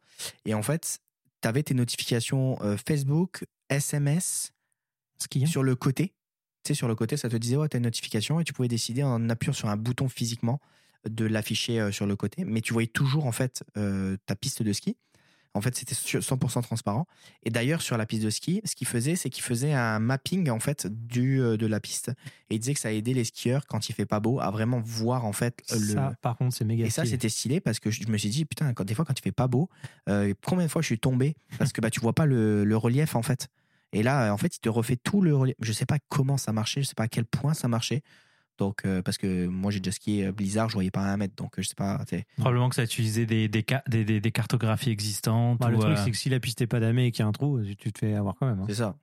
[0.46, 1.00] Et en fait,
[1.42, 4.54] tu avais tes notifications euh, Facebook, SMS
[5.18, 5.46] skier.
[5.46, 6.14] sur le côté.
[6.64, 8.68] Tu sais, sur le côté, ça te disait, ouais, t'as une notification et tu pouvais
[8.68, 10.60] décider en appuyant sur un bouton physiquement
[11.08, 12.44] de l'afficher sur le côté.
[12.46, 14.98] Mais tu voyais toujours, en fait, euh, ta piste de ski.
[15.56, 17.08] En fait, c'était sur- 100% transparent.
[17.42, 20.48] Et d'ailleurs, sur la piste de ski, ce qu'il faisait, c'est qu'il faisait un mapping,
[20.52, 22.10] en fait, du, de la piste.
[22.50, 24.80] Et il disait que ça aidait les skieurs, quand il fait pas beau, à vraiment
[24.80, 27.90] voir, en fait, le, Ça, par contre, c'est méga et ça, c'était stylé parce que
[27.90, 29.70] je me suis dit, putain, quand, des fois, quand il fait pas beau,
[30.08, 32.78] euh, combien de fois je suis tombé parce que bah, tu vois pas le, le
[32.78, 33.48] relief, en fait.
[33.92, 35.56] Et là, en fait, il te refait tout le relief.
[35.62, 38.04] Je sais pas comment ça marchait, je sais pas à quel point ça marchait.
[38.60, 41.34] Donc, euh, parce que moi, j'ai déjà skié euh, Blizzard, je voyais pas un mètre.
[41.36, 42.04] Donc, euh, je sais pas.
[42.10, 42.26] sais.
[42.38, 45.60] Probablement que ça utilisait des, des, ca- des, des, des cartographies existantes.
[45.60, 47.26] Bah, le truc, euh, c'est que si la piste est pas damée et qu'il y
[47.26, 48.60] a un trou, tu te fais avoir quand même.
[48.60, 48.66] hein.
[48.68, 48.98] C'est ça.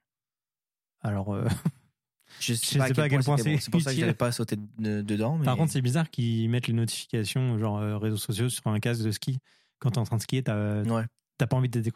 [1.01, 1.47] Alors, euh,
[2.40, 3.42] Je sais, sais pas, à pas à quel point bon.
[3.42, 4.01] c'est C'est pour ça que utile.
[4.05, 5.38] j'avais pas sauté de- dedans.
[5.38, 5.45] Mais...
[5.45, 9.03] par contre, c'est bizarre qu'ils mettent les notifications, genre euh, réseaux sociaux, sur un casque
[9.05, 9.38] de ski.
[9.79, 11.05] Quand t'es en train de skier, t'as Ouais.
[11.38, 11.90] t'as pas envie d'être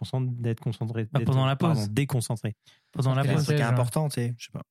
[0.61, 1.77] concentré Bah, pendant la pause.
[1.77, 2.55] pardon, déconcentré.
[2.93, 3.51] pendant la c'est un pause.
[3.51, 3.69] hein.
[3.69, 4.35] important, tu sais.
[4.39, 4.63] Je sais pas.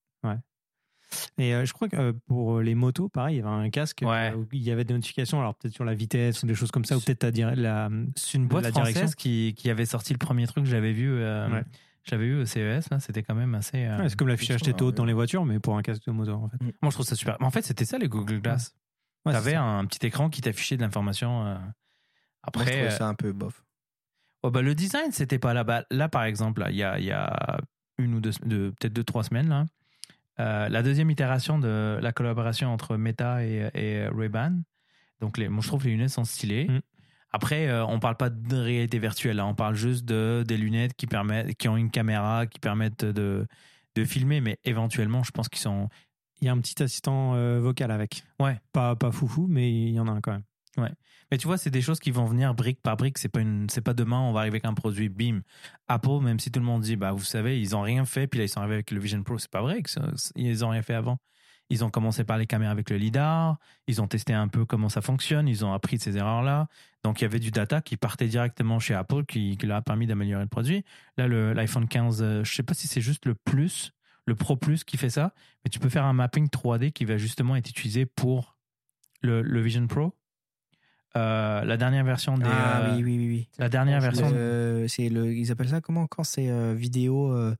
[1.40, 4.02] Et euh, je crois que euh, pour les motos, pareil, il y avait un casque
[4.06, 4.32] Ouais.
[4.32, 6.70] euh, où il y avait des notifications, alors peut-être sur la vitesse ou des choses
[6.72, 7.90] comme ça, ou peut-être dire- la.
[8.16, 9.16] C'est une boîte la française direction.
[9.18, 11.10] qui, qui avait sorti le premier truc que j'avais vu.
[11.12, 11.64] euh, Ouais.
[12.04, 13.86] J'avais vu au CES, là, c'était quand même assez.
[13.86, 14.98] euh, Ouais, c'est comme l'affichage tête haute ouais.
[14.98, 16.58] dans les voitures, mais pour un casque de moto, en fait.
[16.62, 17.38] Moi, je trouve ça super.
[17.40, 18.74] Mais en fait, c'était ça les Google Glass.
[19.26, 21.46] Ouais, T'avais un petit écran qui t'affichait de l'information.
[21.46, 21.54] euh.
[21.56, 21.70] Moi, je
[22.44, 23.64] Après, trouvais euh, ça un peu bof.
[24.44, 25.64] oh, bah, le design, c'était pas là.
[25.64, 27.60] Bah, là, par exemple, là, il y a, il y a
[27.98, 29.66] une ou deux, de, peut-être deux, trois semaines, là,
[30.40, 34.62] euh, la deuxième itération de la collaboration entre Meta et, et Ray-Ban.
[35.20, 36.68] Donc, les, moi, je trouve que les lunettes sont stylées.
[36.68, 36.80] Mm.
[37.32, 39.46] Après, euh, on parle pas de réalité virtuelle, là.
[39.46, 43.46] on parle juste de des lunettes qui permettent, qui ont une caméra, qui permettent de,
[43.96, 45.90] de filmer, mais éventuellement, je pense qu'ils sont.
[46.42, 48.24] Il y a un petit assistant euh, vocal avec.
[48.40, 48.60] Ouais.
[48.72, 50.44] Pas, pas foufou, mais il y en a un quand même.
[51.32, 53.18] Mais tu vois, c'est des choses qui vont venir brique par brique.
[53.18, 55.42] C'est pas une, c'est pas demain on va arriver avec un produit, bim.
[55.88, 58.40] Apple, même si tout le monde dit, bah vous savez, ils ont rien fait, puis
[58.40, 60.70] là ils sont arrivés avec le Vision Pro, c'est pas vrai que ça- ils ont
[60.70, 61.20] rien fait avant.
[61.72, 64.90] Ils ont commencé par les caméras avec le lidar, ils ont testé un peu comment
[64.90, 66.68] ça fonctionne, ils ont appris de ces erreurs-là.
[67.04, 70.08] Donc il y avait du data qui partait directement chez Apple, qui, leur a permis
[70.08, 70.84] d'améliorer le produit.
[71.18, 73.92] Là, l'iPhone 15, euh, je sais pas si c'est juste le Plus,
[74.26, 77.18] le Pro Plus qui fait ça, mais tu peux faire un mapping 3D qui va
[77.18, 78.58] justement être utilisé pour
[79.22, 80.16] le Vision Pro.
[81.18, 82.46] Euh, la dernière version des.
[82.48, 83.28] Ah euh, oui, oui, oui.
[83.28, 83.50] oui.
[83.58, 84.30] La dernière version.
[84.32, 87.56] Le- c'est le, ils appellent ça comment quand c'est euh, vidéo, euh,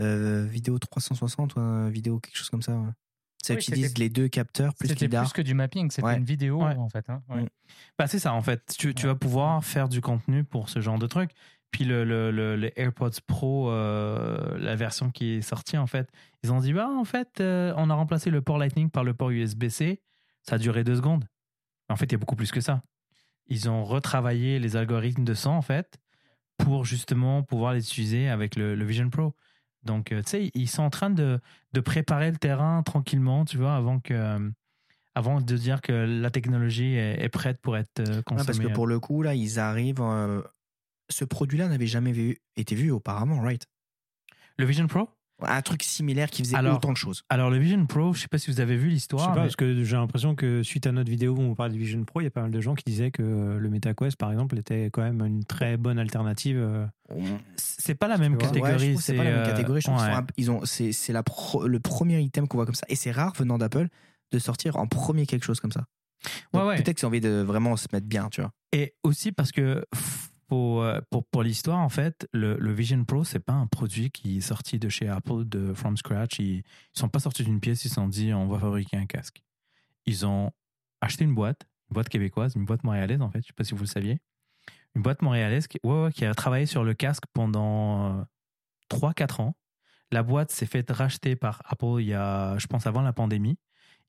[0.00, 2.72] euh, vidéo 360 ou un vidéo quelque chose comme ça.
[2.76, 2.90] ouais.
[3.44, 6.16] Ça Oui, utilise les deux capteurs plus C'était plus que du mapping, c'était Ouais.
[6.16, 6.76] une vidéo Ouais.
[6.76, 7.10] en fait.
[7.10, 7.22] hein.
[7.28, 7.42] Ouais.
[7.42, 7.48] Mm.
[7.98, 8.72] Bah, c'est ça, en fait.
[8.78, 11.32] Tu, tu vas pouvoir faire du contenu pour ce genre de truc.
[11.72, 16.08] puis le, le, le, le AirPods Pro, euh, la version qui est sortie, en fait,
[16.44, 19.12] ils ont dit, bah, en fait, euh, on a remplacé le port Lightning par le
[19.14, 20.00] port USB-C.
[20.42, 21.24] Ça a duré deux secondes.
[21.88, 22.82] En fait, il y a beaucoup plus que ça.
[23.52, 25.98] Ils ont retravaillé les algorithmes de son, en fait,
[26.56, 29.34] pour justement pouvoir les utiliser avec le, le Vision Pro.
[29.82, 31.38] Donc, euh, tu sais, ils sont en train de,
[31.74, 34.14] de préparer le terrain tranquillement, tu vois, avant que...
[34.14, 34.50] euh,
[35.14, 38.46] avant de dire que la technologie est, prête pour être euh, Ouais, consommée.
[38.46, 40.00] parce que pour le coup, là, ils arrivent.
[40.00, 40.40] euh,
[41.10, 43.66] ce produit-là n'avait jamais vu- été vu auparavant, right?
[44.56, 45.10] Le Vision Pro?
[45.44, 47.24] Un truc similaire qui faisait Alors, autant de choses.
[47.28, 49.28] Alors, le Vision Pro, je sais pas si vous avez vu Je sais l'histoire.
[49.30, 51.78] pas, mais- parce que j'ai l'impression que suite à notre vidéo où on parle du
[51.80, 54.16] Vision Pro, il y a pas mal de gens qui disaient que euh, le MetaQuest,
[54.16, 56.58] par exemple, était quand même une très bonne alternative.
[56.58, 56.86] euh.
[57.56, 58.96] c'est pas la même Ouais, catégorie.
[58.98, 59.80] c'est pas la même euh, catégorie.
[59.80, 59.98] Je ouais.
[59.98, 62.86] sont ils ont, c'est, c'est la pro- le premier item qu'on voit comme ça.
[62.88, 63.88] Et c'est rare venant d'Apple
[64.30, 65.86] de sortir en premier quelque chose comme ça.
[66.54, 66.76] Ouais.
[66.76, 68.52] Peut-être qu'ils ont envie de vraiment se mettre bien, tu vois.
[68.72, 69.84] Et aussi parce que
[70.52, 74.40] pour, euh, pour, l'histoire, en fait, le, Vision Pro, c'est pas un produit qui est
[74.42, 76.40] sorti de chez Apple de from scratch.
[76.40, 79.06] Ils, ils sont pas sortis d'une pièce, ils se sont dit on va fabriquer un
[79.06, 79.42] casque.
[80.04, 80.50] Ils ont
[81.00, 83.72] acheté une boîte, une boîte québécoise, une boîte montréalaise en fait, je sais pas si
[83.72, 84.20] vous le saviez.
[84.94, 85.78] Une boîte montréalaise qui,
[86.14, 88.22] qui a travaillé sur le casque pendant euh,
[88.90, 89.56] 3-4 ans.
[90.10, 93.56] La boîte s'est faite racheter par Apple il y a, je pense, avant la pandémie.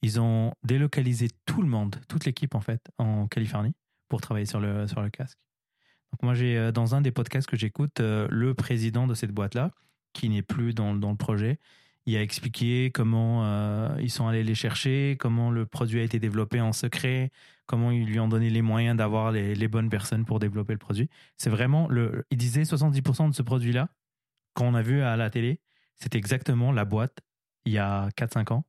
[0.01, 3.75] Ils ont délocalisé tout le monde, toute l'équipe en fait, en Californie
[4.09, 5.39] pour travailler sur le, sur le casque.
[6.21, 9.71] Moi, j'ai euh, dans un des podcasts que j'écoute, euh, le président de cette boîte-là,
[10.13, 11.59] qui n'est plus dans, le projet,
[12.05, 16.19] il a expliqué comment euh, ils sont allés les chercher, comment le produit a été
[16.19, 17.31] développé en secret,
[17.65, 21.09] comment ils lui ont donné les moyens d'avoir les, bonnes personnes pour développer le produit.
[21.37, 23.89] C'est vraiment, le, il disait 70% de ce produit-là,
[24.53, 25.61] qu'on a vu à la télé,
[25.95, 27.19] c'était exactement la boîte
[27.65, 28.65] il y a 4-5 ans.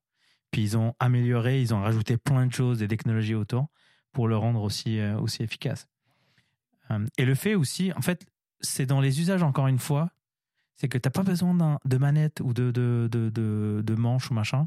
[0.50, 3.66] Puis ils ont amélioré, ils ont rajouté plein de choses, des technologies autour
[4.12, 5.88] pour le rendre aussi, aussi efficace.
[6.90, 8.26] Euh, et le fait aussi, en fait,
[8.60, 10.10] c'est dans les usages, encore une fois,
[10.76, 14.66] c'est que tu n'as pas besoin de manette ou de, de, manche ou machin.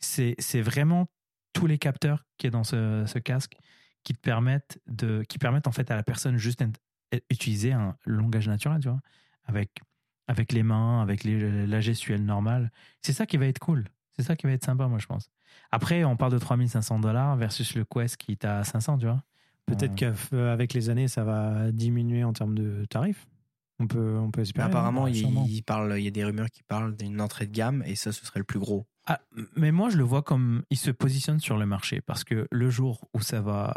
[0.00, 1.08] C'est vraiment
[1.52, 3.56] tous les capteurs qui est dans ce, casque
[4.04, 4.78] qui te permettent
[5.88, 6.62] à la personne juste
[7.30, 9.00] d'utiliser un langage naturel, tu vois,
[9.44, 12.70] avec, les mains, avec la gestuelle normale.
[13.00, 13.86] C'est ça qui va être cool.
[14.16, 15.30] C'est ça qui va être sympa, moi, je pense.
[15.70, 19.22] Après, on parle de 3500 dollars versus le Quest qui est à 500, tu vois.
[19.66, 20.14] Peut-être Euh,
[20.52, 23.26] qu'avec les années, ça va diminuer en termes de tarifs.
[23.78, 24.66] On peut, on peut espérer.
[24.68, 27.82] Apparemment, non il, parle, il y a des rumeurs qui parlent d'une entrée de gamme
[27.84, 28.86] et ça, ce serait le plus gros.
[29.06, 29.20] Ah,
[29.56, 32.70] mais moi, je le vois comme il se positionne sur le marché parce que le
[32.70, 33.74] jour où ça va,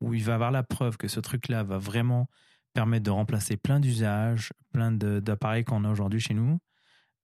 [0.00, 2.28] où il va avoir la preuve que ce truc-là va vraiment
[2.72, 6.58] permettre de remplacer plein d'usages, plein de- d'appareils qu'on a aujourd'hui chez nous,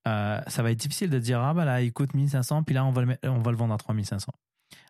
[0.07, 2.85] euh, ça va être difficile de dire ah bah là il coûte 1500 puis là
[2.85, 4.33] on va le, mettre- on va le vendre à 3500.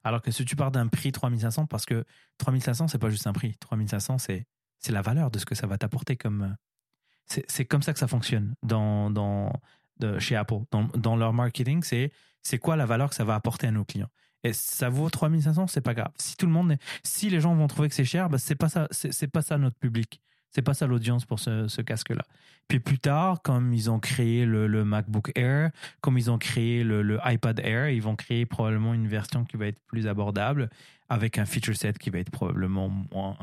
[0.02, 2.04] Alors que si tu pars d'un prix 3500 parce que
[2.38, 4.46] 3500 c'est pas juste un prix, 3500 c'est
[4.78, 7.98] c'est la valeur de ce que ça va t'apporter comme euh, c'est comme ça que
[7.98, 9.52] ça fonctionne dans dans
[9.98, 13.34] de, chez Apple dans, dans leur marketing c'est c'est quoi la valeur que ça va
[13.34, 14.10] apporter à nos clients.
[14.44, 16.12] Et ça vaut 3500, c'est pas grave.
[16.16, 18.68] Si tout le monde, si les gens vont trouver que c'est cher, bah c'est pas
[18.68, 20.20] ça, c'est c'est pas ça notre public.
[20.54, 22.22] C'est pas ça l'audience pour ce, ce casque-là.
[22.68, 26.84] Puis plus tard, comme ils ont créé le, le MacBook Air, comme ils ont créé
[26.84, 30.70] le, le iPad Air, ils vont créer probablement une version qui va être plus abordable
[31.08, 33.36] avec un feature set qui va être probablement moins,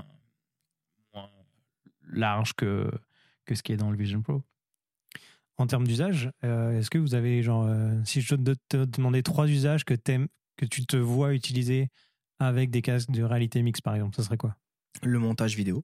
[1.13, 1.29] moins
[2.11, 2.89] large que,
[3.45, 4.41] que ce qui est dans le Vision Pro.
[5.57, 9.21] En termes d'usage, euh, est-ce que vous avez, genre, euh, si je te, te demandais
[9.21, 11.89] trois usages que, t'aimes- que tu te vois utiliser
[12.39, 14.55] avec des casques de réalité mixte, par exemple, ça serait quoi?
[15.03, 15.83] Le montage vidéo.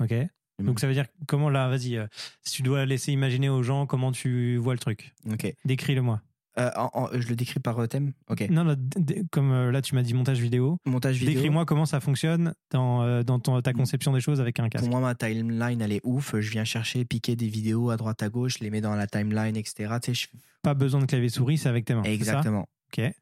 [0.00, 0.14] Ok.
[0.62, 2.06] Donc ça veut dire comment là, vas-y, euh,
[2.42, 5.54] si tu dois laisser imaginer aux gens comment tu vois le truc, Ok.
[5.64, 6.20] décris-le-moi.
[6.58, 8.12] Euh, en- en- je le décris par euh, thème?
[8.28, 8.46] Ok.
[8.50, 11.34] Non, non, d- d- comme euh, là tu m'as dit montage vidéo, Montage vidéo.
[11.34, 14.84] décris-moi comment ça fonctionne dans, euh, dans ton- ta conception des choses avec un casque.
[14.84, 16.34] Pour moi, ma timeline, elle est ouf.
[16.38, 19.56] Je viens chercher, piquer des vidéos à droite, à gauche, les mets dans la timeline,
[19.56, 19.94] etc.
[20.02, 22.02] Tu sais, je- Pas besoin de clavier souris, c'est avec tes mains.
[22.04, 22.14] c'est ça?
[22.16, 22.68] Exactement.
[22.92, 23.12] Ok.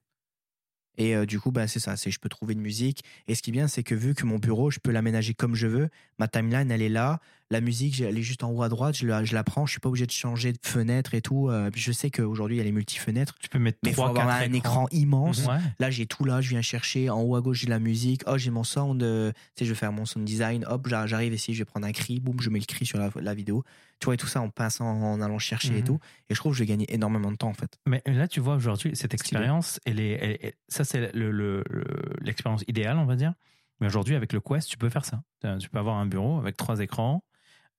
[0.99, 1.97] Et euh, du coup, bah, c'est ça.
[1.97, 3.03] C'est je peux trouver une musique.
[3.29, 5.55] Et ce qui est bien, c'est que vu que mon bureau, je peux l'aménager comme
[5.55, 7.21] je veux, ma timeline, elle est là.
[7.51, 8.95] La musique, elle est juste en haut à droite.
[8.97, 9.65] Je la, je la prends.
[9.65, 11.49] Je suis pas obligé de changer de fenêtre et tout.
[11.49, 13.37] Euh, je sais qu'aujourd'hui, il y a les multifenêtres.
[13.41, 14.57] Tu peux mettre Mais il faut trois, avoir un écrans.
[14.59, 15.47] écran immense.
[15.47, 15.57] Ouais.
[15.79, 16.43] Là, j'ai tout là.
[16.43, 17.09] Je viens chercher.
[17.09, 18.23] En haut à gauche, j'ai la musique.
[18.27, 19.03] Oh, j'ai mon sound.
[19.03, 20.67] euh, tu sais, je vais faire mon sound design.
[20.69, 21.55] Hop, j'ar- j'arrive ici.
[21.55, 22.21] Je vais prendre un cri.
[22.21, 23.65] Boum, je mets le cri sur la, la vidéo.
[23.99, 25.85] Tu vois, et tout ça en passant, en allant chercher et Mhm.
[25.85, 25.99] tout.
[26.29, 27.79] Et je trouve que je vais gagner énormément de temps, en fait.
[27.87, 31.65] Mais là, tu vois, aujourd'hui, cette expérience, elle est, elle est- ça, c'est le- le-
[31.71, 31.85] le-
[32.21, 33.33] l'expérience idéale, on va dire.
[33.81, 35.23] Mais aujourd'hui, avec le Quest, tu peux faire ça.
[35.45, 37.23] Euh, Tu peux avoir un bureau avec trois écrans.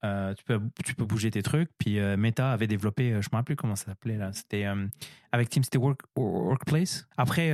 [0.06, 1.70] Euh, tu, peux, tu peux bouger tes trucs.
[1.78, 4.32] Puis euh, Meta avait développé, euh, je ne me rappelle plus comment ça s'appelait là.
[4.34, 4.66] C'était
[5.32, 7.08] avec Team, c'était Work- Workplace.
[7.18, 7.52] Après,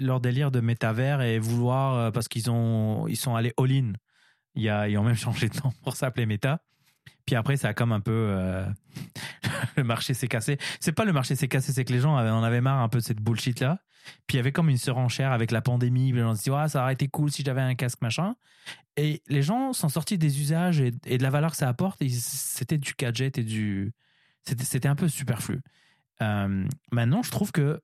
[0.00, 3.92] leur délire de métavers et vouloir, parce qu'ils ont, ils sont allés all-in.
[4.54, 6.60] Il y a, ils ont même changé de nom pour s'appeler Meta.
[7.26, 8.34] Puis après, ça a comme un peu.
[9.76, 10.58] le marché s'est cassé.
[10.80, 12.98] C'est pas le marché s'est cassé, c'est que les gens en avaient marre un peu
[12.98, 13.78] de cette bullshit-là.
[14.26, 16.12] Puis il y avait comme une surenchère avec la pandémie.
[16.12, 18.34] Les gens se disaient, ah, ça aurait été cool si j'avais un casque, machin.
[19.02, 22.02] Et les gens sont sortis des usages et, de la valeur que ça apporte.
[22.08, 23.92] C'était du gadget et du.
[24.44, 25.60] C'était un peu superflu.
[26.22, 27.80] Euh, maintenant, je trouve que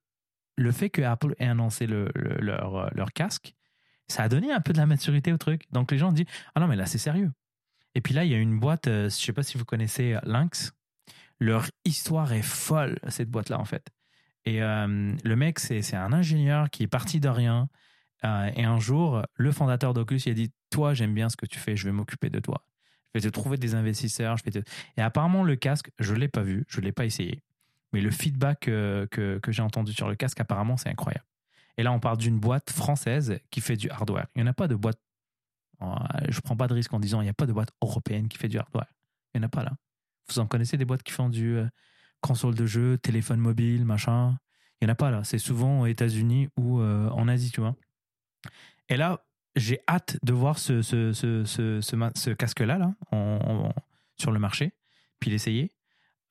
[0.57, 3.55] le fait que Apple ait annoncé le- le- leur, leur casque,
[4.09, 5.63] ça a donné un peu de la maturité au truc.
[5.73, 7.31] Donc les gens disent Ah non, mais là, c'est sérieux.
[7.95, 10.13] Et puis là, il y a une boîte, euh, je sais pas si vous connaissez
[10.15, 10.73] euh, Lynx.
[11.41, 13.89] Leur histoire est folle, cette boîte-là, en fait.
[14.47, 17.69] Et le mec, c'est un ingénieur qui est parti de rien.
[18.25, 21.47] Euh, et un jour, le fondateur d'Oculus, il a dit Toi, j'aime bien ce que
[21.47, 22.63] tu fais, je vais m'occuper de toi.
[23.15, 24.37] Je vais te trouver des investisseurs.
[24.37, 24.59] Je vais te...
[24.97, 27.43] Et apparemment, le casque, je ne l'ai pas vu, je ne l'ai pas essayé.
[27.93, 31.25] Mais le feedback euh, que, que j'ai entendu sur le casque, apparemment, c'est incroyable.
[31.79, 34.27] Et là, on parle d'une boîte française qui fait du hardware.
[34.35, 34.99] Il n'y en a pas de boîte.
[35.83, 35.87] euh,
[36.29, 38.29] Je ne prends pas de risque en disant il n'y a pas de boîte européenne
[38.29, 38.93] qui fait du hardware.
[39.35, 39.73] Il n'y en a pas là.
[40.29, 41.59] Vous en connaissez des boîtes qui font du
[42.21, 44.39] console de jeu, téléphone mobile, machin?
[44.81, 45.23] Il n'y en a pas là.
[45.25, 47.77] C'est souvent aux États-Unis ou en Asie, tu vois.
[48.89, 52.95] Et là, j'ai hâte de voir ce, ce, ce, ce, ce casque-là là,
[54.17, 54.73] sur le marché,
[55.19, 55.73] puis l'essayer.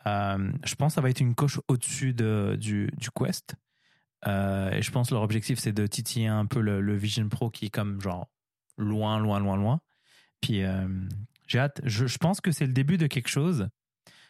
[0.08, 3.56] Euh, je pense que ça va être une coche au-dessus de, du, du Quest.
[4.28, 7.50] Euh, et je pense que leur objectif, c'est de titiller un peu le, Vision Pro
[7.50, 8.28] qui est comme genre
[8.78, 9.82] loin, loin, loin, loin.
[10.42, 10.88] Puis euh,
[11.48, 11.82] j'ai hâte.
[11.84, 13.70] Je, pense que c'est le début de quelque chose.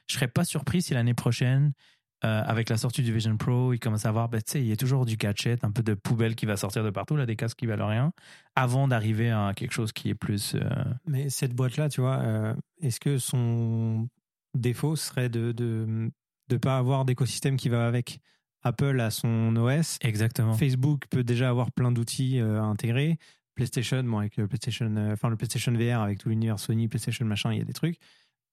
[0.07, 1.73] Je serais pas surpris si l'année prochaine,
[2.23, 4.67] euh, avec la sortie du Vision Pro, ils commencent à voir, ben, tu sais, il
[4.67, 7.25] y a toujours du gadget, un peu de poubelle qui va sortir de partout, là,
[7.25, 8.13] des casques qui valent rien,
[8.55, 10.55] avant d'arriver à quelque chose qui est plus.
[10.55, 10.61] euh,
[11.05, 14.07] Mais cette boîte-là, tu vois, euh, est-ce que son
[14.55, 16.09] défaut serait de de
[16.47, 18.19] de pas avoir d'écosystème qui va avec?
[18.63, 20.53] Apple a son OS, Exactement.
[20.55, 23.19] Facebook peut déjà avoir plein d'outils intégrés,
[23.53, 27.51] PlayStation, bon, avec le PlayStation, enfin le PlayStation VR avec tout l'univers Sony, PlayStation machin,
[27.53, 27.97] il y a des trucs.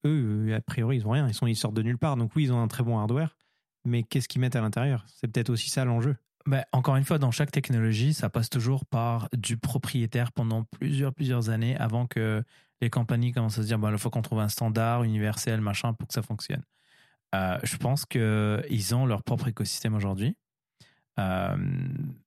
[0.04, 2.16] Eux, a priori, ils ont rien, ils sont ils sortent de nulle part.
[2.16, 3.36] Donc oui, ils ont un très bon hardware,
[3.84, 5.04] mais qu'est-ce qu'ils mettent à l'intérieur?
[5.08, 6.16] C'est peut-être aussi ça l'enjeu.
[6.46, 11.12] Ben, encore une fois, dans chaque technologie, ça passe toujours par du propriétaire pendant plusieurs,
[11.12, 12.42] plusieurs années avant que
[12.80, 16.08] les compagnies commencent à se dire, il faut qu'on trouve un standard universel, machin, pour
[16.08, 16.62] que ça fonctionne.
[17.34, 20.36] Euh, je pense qu'ils ont leur propre écosystème aujourd'hui.
[21.18, 21.56] Euh,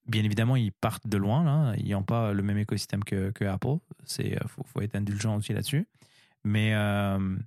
[0.07, 1.75] bien évidemment, ils partent de loin.
[1.75, 3.77] Ils n'ont pas le même écosystème que, Apple.
[4.19, 5.87] Il faut, faut être indulgent aussi là-dessus.
[6.45, 7.37] Mais euh,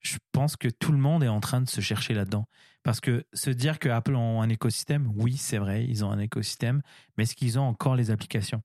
[0.00, 2.46] je pense que tout le monde est en train de se chercher là-dedans.
[2.82, 6.18] Parce que se dire que Apple ont un écosystème, oui, c'est vrai, ils ont un
[6.18, 6.82] écosystème,
[7.16, 8.62] mais est-ce qu'ils ont encore les applications?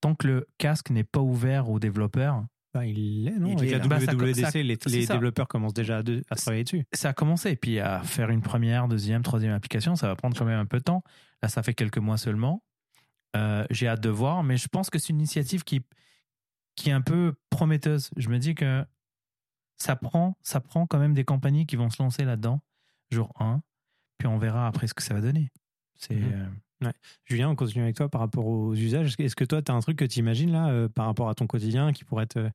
[0.00, 3.78] Tant que le casque n'est pas ouvert aux développeurs, Bah, il l'est, non Il est.
[3.86, 6.84] Bah, WWDC, ça- les, développeurs commencent déjà à, de- à travailler dessus.
[6.92, 7.52] ça a commencé.
[7.52, 10.66] Et puis à faire une première, deuxième, troisième application, ça va prendre quand même un
[10.66, 11.02] peu de temps.
[11.42, 12.62] Là, ça fait quelques mois seulement.
[13.36, 15.82] Euh, J'ai hâte de voir, mais je pense que c'est une initiative qui,
[16.76, 18.10] qui est un peu prometteuse.
[18.16, 18.84] Je me dis que
[19.78, 22.60] ça prend, ça prend quand même des compagnies qui vont se lancer là-dedans,
[23.10, 23.60] jour 1,
[24.18, 25.50] puis on verra après ce que ça va donner.
[25.96, 26.32] C'est Mhm.
[26.82, 26.90] euh,
[27.24, 29.14] Julien, on continue avec toi par rapport aux usages.
[29.18, 31.34] Est-ce que toi, tu as un truc que tu imagines là euh, par rapport à
[31.34, 32.50] ton quotidien qui pourrait te,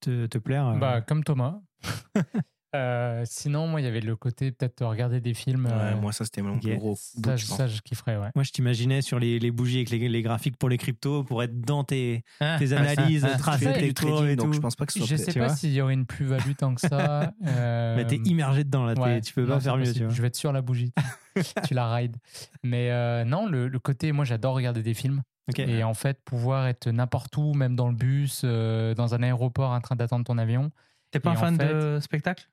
[0.00, 1.60] te, te plaire euh, Bah, comme Thomas.
[2.74, 5.66] Euh, sinon, moi, il y avait le côté peut-être de regarder des films.
[5.66, 7.56] Ouais, euh, moi, ça, c'était mon plus gros ça, bout, je- je pense.
[7.58, 8.30] ça, je kifferais, ouais.
[8.34, 11.42] Moi, je t'imaginais sur les, les bougies avec les, les graphiques pour les cryptos pour
[11.42, 12.24] être dans tes,
[12.58, 15.16] tes analyses, ah, tracer fais tes cours donc je pense pas que ce soit Je
[15.16, 17.32] peut- sais tu pas s'il y aurait une plus-value tant que ça.
[17.46, 19.20] euh, Mais t'es immergé dedans là, ouais.
[19.20, 19.82] tu peux Non, pas faire mieux.
[19.84, 19.98] possible.
[19.98, 20.14] Tu vois.
[20.14, 20.92] Je vais être sur la bougie.
[21.66, 22.16] tu la rides.
[22.62, 25.22] Mais euh, non, le, le côté, moi, j'adore regarder des films.
[25.58, 29.72] Et en fait, pouvoir être n'importe où, même dans le bus, euh, dans un aéroport
[29.72, 30.70] en train d'attendre ton avion.
[31.10, 32.48] T'es pas un fan fait- de spectacle?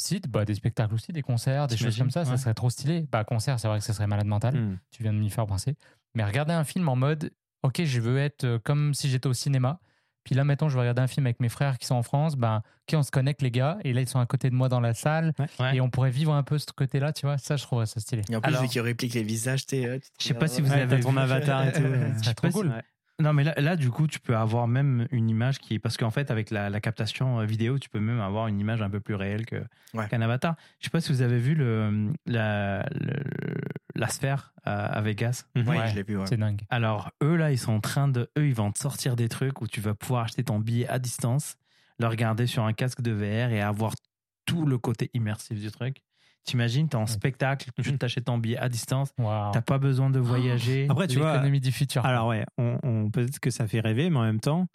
[0.00, 2.36] Si, bah, des spectacles aussi, des concerts, des choses comme ça, ça ouais.
[2.36, 3.06] serait trop stylé.
[3.10, 4.54] Bah, concert, c'est vrai que ça serait malade mental.
[4.56, 4.78] Hmm.
[4.92, 5.76] Tu viens de m'y faire penser.
[6.14, 7.32] Mais regarder un film en mode,
[7.64, 9.80] ok, je veux être euh, comme si j'étais au cinéma.
[10.24, 12.36] Puis là, mettons, je vais regarder un film avec mes frères qui sont en France.
[12.36, 12.58] Ben,
[12.88, 13.78] ok, on se connecte, les gars.
[13.82, 15.32] Et là, ils sont à côté de moi dans la salle.
[15.58, 15.76] Ouais.
[15.76, 17.38] Et on pourrait vivre un peu ce côté-là, tu vois.
[17.38, 18.22] Ça, je trouverais ça stylé.
[18.30, 19.86] Et en plus, Alors- vu qu'il réplique les visages, t'es.
[19.86, 21.82] euh, Je sais pas si vous ouais, avez t'as ton avatar et tout.
[22.22, 22.72] C'est trop cool.
[23.20, 25.78] Non, mais là, là, du coup, tu peux avoir même une image qui est.
[25.80, 28.80] Parce qu'en fait, avec la, la captation euh, vidéo, tu peux même avoir une image
[28.80, 29.44] un peu plus réelle
[29.94, 30.06] Ouais.
[30.08, 30.54] qu'un avatar.
[30.78, 33.56] Je sais pas si vous avez vu le, la, le-
[33.96, 35.46] la sphère à, à Vegas.
[35.56, 35.88] Ouais, Ouais.
[35.88, 36.16] je l'ai vu.
[36.16, 36.26] ouais.
[36.28, 36.60] C'est dingue.
[36.70, 38.30] Alors, eux, là, ils sont en train de.
[38.38, 41.00] Eux, ils vont te sortir des trucs où tu vas pouvoir acheter ton billet à
[41.00, 41.56] distance,
[41.98, 43.94] le regarder sur un casque de VR et avoir
[44.46, 46.02] tout le côté immersif du truc.
[46.48, 49.52] T'imagines, t'es en spectacle, tu t'achètes ton billet à distance, Waouh.
[49.52, 50.86] t'as pas besoin de voyager.
[50.88, 52.06] Après, tu vois, L'économie du futur.
[52.06, 54.66] Alors ouais, on, on- peut-être que ça fait rêver, mais en même temps,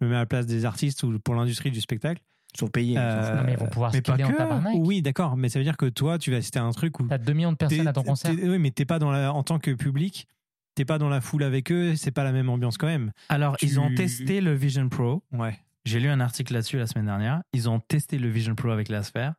[0.00, 2.20] je me mets à la place des artistes ou pour l'industrie du spectacle.
[2.54, 2.96] Ils sont payés.
[2.98, 4.36] Euh, non, mais ils vont pouvoir mais pas scaler en que.
[4.38, 4.74] tabarnak.
[4.78, 7.06] Oui, d'accord, mais ça veut dire que toi, tu vas assister à un truc où
[7.06, 8.32] T'as 2 millions de personnes à ton concert.
[8.32, 10.26] Oui, mais t'es pas dans la, en tant que public,
[10.74, 13.12] t'es pas dans la foule avec eux, c'est pas la même ambiance quand même.
[13.28, 15.22] Alors, Tu- ils ont testé le Vision Pro.
[15.30, 15.56] Ouais.
[15.84, 17.40] J'ai lu un article là-dessus la semaine dernière.
[17.52, 19.34] Ils ont testé le Vision Pro avec la sphère.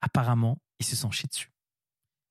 [0.00, 1.50] Apparemment, ils se sont chiés dessus.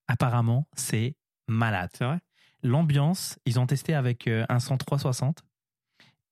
[0.08, 1.16] Apparemment, c'est
[1.48, 1.90] malade.
[1.96, 2.20] C'est vrai
[2.62, 5.44] L'ambiance, ils ont testé avec euh, un son 360.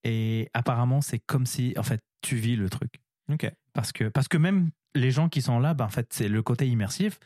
[0.05, 3.01] Et apparemment, c'est comme si, en fait, tu vis le truc.
[3.31, 3.51] Ok.
[3.73, 6.43] Parce que, parce que même les gens qui sont là, ben, en fait, c'est le
[6.43, 7.19] côté immersif.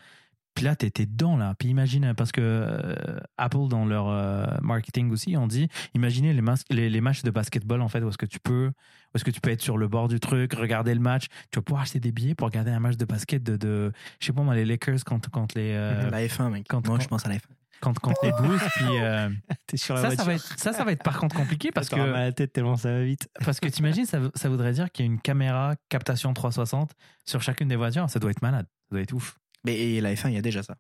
[0.59, 1.55] Puis là, t'étais dedans, là.
[1.59, 2.95] Puis imagine, parce que euh,
[3.37, 7.31] Apple, dans leur euh, marketing aussi, on dit, imaginez les, mas- les, les matchs de
[7.31, 9.79] basketball, en fait, où est-ce que tu peux, où est-ce que tu peux être sur
[9.79, 11.27] le bord du truc, regarder le match.
[11.51, 14.27] Tu vas pouvoir acheter des billets pour regarder un match de basket de, de je
[14.27, 16.73] sais pas moi, les Lakers quand, quand les, euh, La F1, mec.
[16.73, 17.41] Moi, quand- je pense à la F1.
[17.81, 18.61] quand, quand les Blues.
[18.77, 19.29] Puis, euh,
[19.67, 20.25] T'es sur la ça, voiture.
[20.25, 22.25] ça va être, ça, ça va être par contre compliqué parce T'auras mal à que,
[22.27, 23.29] la tête tellement ça va vite.
[23.45, 26.91] parce que t'imagines, ça, ça voudrait dire qu'il y a une caméra captation 360
[27.25, 28.11] sur chacune des voitures.
[28.11, 28.67] Ça doit être malade.
[28.89, 29.39] Ça doit être ouf.
[29.69, 30.77] Mais et la F1, il y a déjà ça.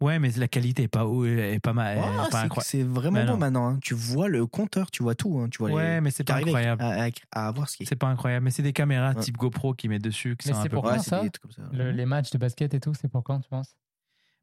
[0.00, 1.98] Ouais, mais la qualité est pas, est pas mal.
[2.00, 2.64] Oh, pas c'est- incroyable.
[2.64, 3.68] c'est vraiment bon maintenant.
[3.68, 3.78] hein.
[3.82, 5.38] Tu vois le compteur, tu vois tout.
[5.38, 5.48] hein.
[5.50, 6.00] Tu vois Ouais, les...
[6.00, 6.82] mais c'est pas incroyable.
[6.82, 7.86] À, à, à voir ce qui est.
[7.86, 9.20] C'est pas incroyable, mais c'est des caméras Ouais.
[9.20, 11.70] type GoPro qui mettent dessus, qui Mais c'est pour quand, ça des trucs comme ça.
[11.72, 13.76] Le- les matchs de basket et tout, c'est pour quand, tu penses?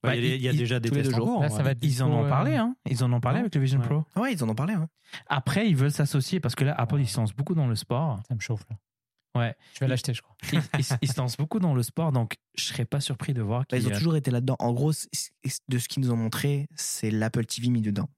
[0.04, 1.26] Bah, il y a, Bah, il y a ils- déjà des tests jours.
[1.28, 1.42] cours.
[1.42, 1.64] Là, en ça vrai.
[1.64, 2.76] va être Ils en ont euh, parlé, hein.
[2.90, 3.86] Ils en ont parlé avec le Vision Ouais.
[3.88, 4.06] Pro.
[4.16, 4.76] Ouais, ils en ont parlé.
[5.26, 8.20] Après, ils veulent s'associer parce que là, Apple, ils se lancent beaucoup dans le sport.
[8.28, 8.78] Ça me chauffe, là.
[9.38, 9.56] Ouais.
[9.74, 10.36] Je vais l'acheter, je crois.
[11.02, 13.78] Ils, se lancent beaucoup dans le sport, donc je serais pas surpris de voir Bah,
[13.78, 13.88] qu'ils.
[13.88, 14.56] ils ont toujours été là-dedans.
[14.60, 18.10] En gros, de ce qu'ils nous ont montré, c'est l'Apple TV mis dedans.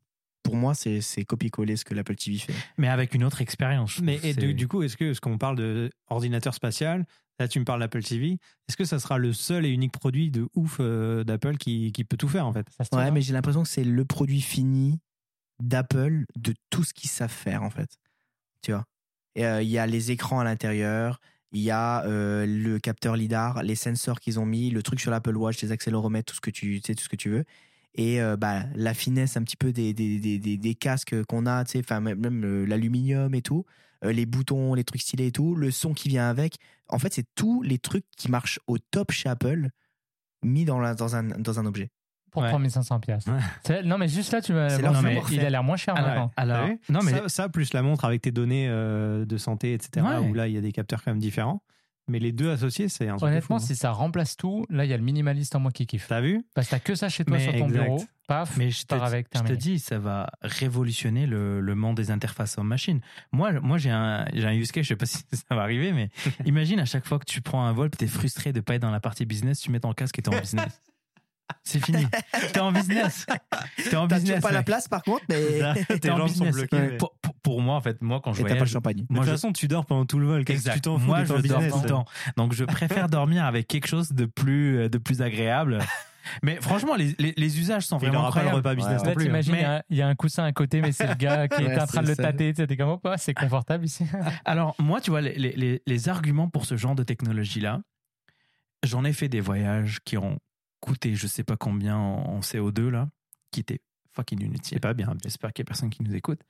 [0.43, 2.53] Pour moi, c'est c'est copier-coller ce que l'Apple TV fait.
[2.77, 3.95] Mais avec une autre expérience.
[3.95, 7.05] je Mais et du, du coup, est-ce que, ce qu'on parle de ordinateur spatial,
[7.39, 10.31] là tu me parles d'Apple TV, est-ce que ça sera le seul et unique produit
[10.31, 12.67] de ouf euh, d'Apple qui, qui peut tout faire en fait?
[12.69, 14.99] Ça Ouais, mais j'ai l'impression que c'est le produit fini
[15.61, 17.89] d'Apple de tout ce qu'ils savent faire, en fait.
[18.61, 18.85] Tu vois?
[19.39, 21.19] Euh, Il y a les écrans à l'intérieur,
[21.51, 25.11] il y a euh, le capteur LIDAR, les sensors qu'ils ont mis, le truc sur
[25.11, 27.45] l'Apple Watch, les accéléromètres, tout ce que tu, sais, tout ce que tu veux.
[27.95, 31.45] Et euh, bah, la finesse un petit peu des, des, des, des, des casques qu'on
[31.45, 33.65] a, tu même, l'aluminium et tout,
[34.03, 36.57] les boutons, les trucs stylés et tout, le son qui vient avec.
[36.87, 39.69] En fait, c'est tous les trucs qui marchent au top chez Apple
[40.43, 41.89] mis dans, la, dans, un, dans un objet.
[42.31, 42.49] Pour Ouais.
[42.49, 43.25] 3500 pièces.
[43.27, 43.83] Ouais.
[43.83, 44.69] Non, mais juste là, tu vas.
[44.69, 46.31] C'est bon, leur non, mais il a l'air moins cher Alors, maintenant.
[46.37, 50.05] alors- non, mais ça, ça, plus la montre avec tes données euh, de santé, etc.,
[50.05, 50.17] Ouais.
[50.17, 51.61] où là il y a des capteurs quand même différents.
[52.07, 53.67] Mais les deux associés, c'est un truc Honnêtement, fou, hein.
[53.67, 56.07] si ça remplace tout, là, il y a le minimaliste en moi qui kiffe.
[56.07, 57.83] T'as vu Parce que t'as que ça chez toi Mais sur ton exact.
[57.83, 58.03] bureau.
[58.27, 59.57] Paf, Mais je te, pars avec, je te terminé.
[59.57, 62.99] dis, ça va révolutionner le, le monde des interfaces homme-machine.
[63.31, 65.91] Moi, moi j'ai un, j'ai un use case, je sais pas si ça va arriver,
[65.93, 66.09] mais
[66.45, 68.81] imagine à chaque fois que tu prends un vol, tu es frustré de pas être
[68.81, 70.81] dans la partie business, tu mets ton casque et t'es en business.
[71.63, 72.05] C'est fini.
[72.53, 73.25] T'es en business.
[73.89, 74.41] T'es en T'as toujours business.
[74.41, 75.37] pas la place, par contre, mais.
[75.99, 76.55] T'es en business.
[76.55, 76.67] Ouais.
[76.71, 78.71] mais- Pour, pour- pour moi, en fait, moi, quand je Et t'as pas le voyage,
[78.73, 78.97] champagne.
[78.97, 80.45] De moi, toute je- façon, tu dors pendant tout le vol.
[80.45, 82.05] Qu'est-ce que tu t'en fous Moi, je en dors business tout le temps.
[82.37, 85.79] Donc, je préfère dormir avec quelque chose de plus, de plus agréable.
[86.43, 88.67] Mais franchement, les, les, les usages sont Il vraiment n'aura pas le incroyables.
[88.67, 89.23] repas business Ouais, non Là, plus.
[89.23, 89.25] hein.
[89.27, 91.15] t'imagines, il y Mais- a- il y, a un coussin à côté, mais c'est le
[91.15, 92.53] gars qui Ouais, est en train de le tâter.
[92.53, 94.05] T'es comme, oh, c'est confortable ici.
[94.45, 97.79] Alors, moi, tu vois, les, les- les, les arguments pour ce genre de technologie-là,
[98.83, 100.37] j'en ai fait des voyages qui ont
[100.79, 103.09] coûté je sais pas combien en, en CO2, là,
[103.51, 103.81] qui étaient
[104.13, 104.75] fucking inutiles.
[104.75, 105.15] C'est pas bien.
[105.23, 106.41] J'espère qu'il y a personne qui nous écoute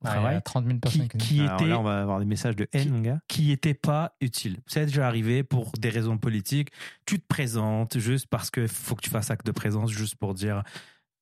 [0.00, 0.42] au Ouais, il y a travail.
[0.44, 3.00] 30 000 Qui, personnes qui, qui là, on va avoir des messages de haine, mon
[3.00, 3.20] gars.
[3.26, 4.58] qui était pas utile.
[4.66, 6.70] C'est déjà arrivé pour des raisons politiques.
[7.04, 10.34] Tu te présentes juste parce que faut que tu fasses acte de présence, juste pour
[10.34, 10.62] dire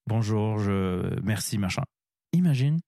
[0.07, 1.83] bonjour, je, merci, machin.
[2.33, 2.81] Imagine,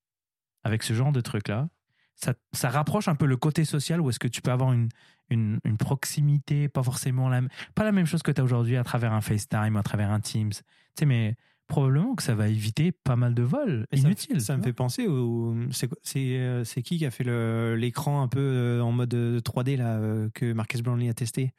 [0.63, 1.69] avec ce genre de truc-là,
[2.15, 4.89] ça, ça rapproche un peu le côté social où est-ce que tu peux avoir une,
[5.31, 7.43] une, une proximité, pas forcément la,
[7.75, 10.21] pas la même chose que tu as aujourd'hui à travers un FaceTime, à travers un
[10.21, 10.51] Teams.
[10.53, 10.61] Tu
[10.99, 11.37] sais, mais
[11.67, 14.41] probablement que ça va éviter pas mal de vols Et ça me- inutiles.
[14.41, 15.55] Ça, me fait penser au.
[15.71, 19.13] C'est c'est, euh, c'est qui qui a fait le- l'écran un peu euh, en mode
[19.15, 21.53] euh, 3D là, euh, que Marcus Brownlee a testé?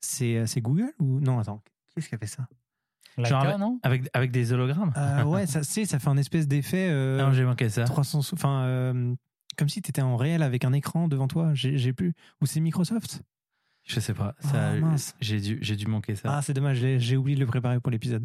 [0.00, 1.18] C'est c'est Google ou.
[1.20, 1.62] Non, attends.
[1.92, 2.46] Qui est-ce qui a fait ça?
[3.16, 3.80] Leica, Genre, non?
[3.82, 6.86] Avec, avec des hologrammes Euh, Ouais, ça, c'est- ça fait un espèce d'effet.
[6.88, 7.82] euh, Non, j'ai manqué ça.
[7.82, 9.14] 300 sous- Enfin, euh,
[9.58, 11.50] comme si tu étais en réel avec un écran devant toi.
[11.52, 12.14] J'ai plus.
[12.40, 13.22] Ou c'est Microsoft?
[13.84, 14.34] Je sais pas.
[14.40, 16.36] Ça, Ah, j'ai dû, dû manquer ça.
[16.36, 18.24] Ah, c'est dommage, j'ai oublié de le préparer pour l'épisode.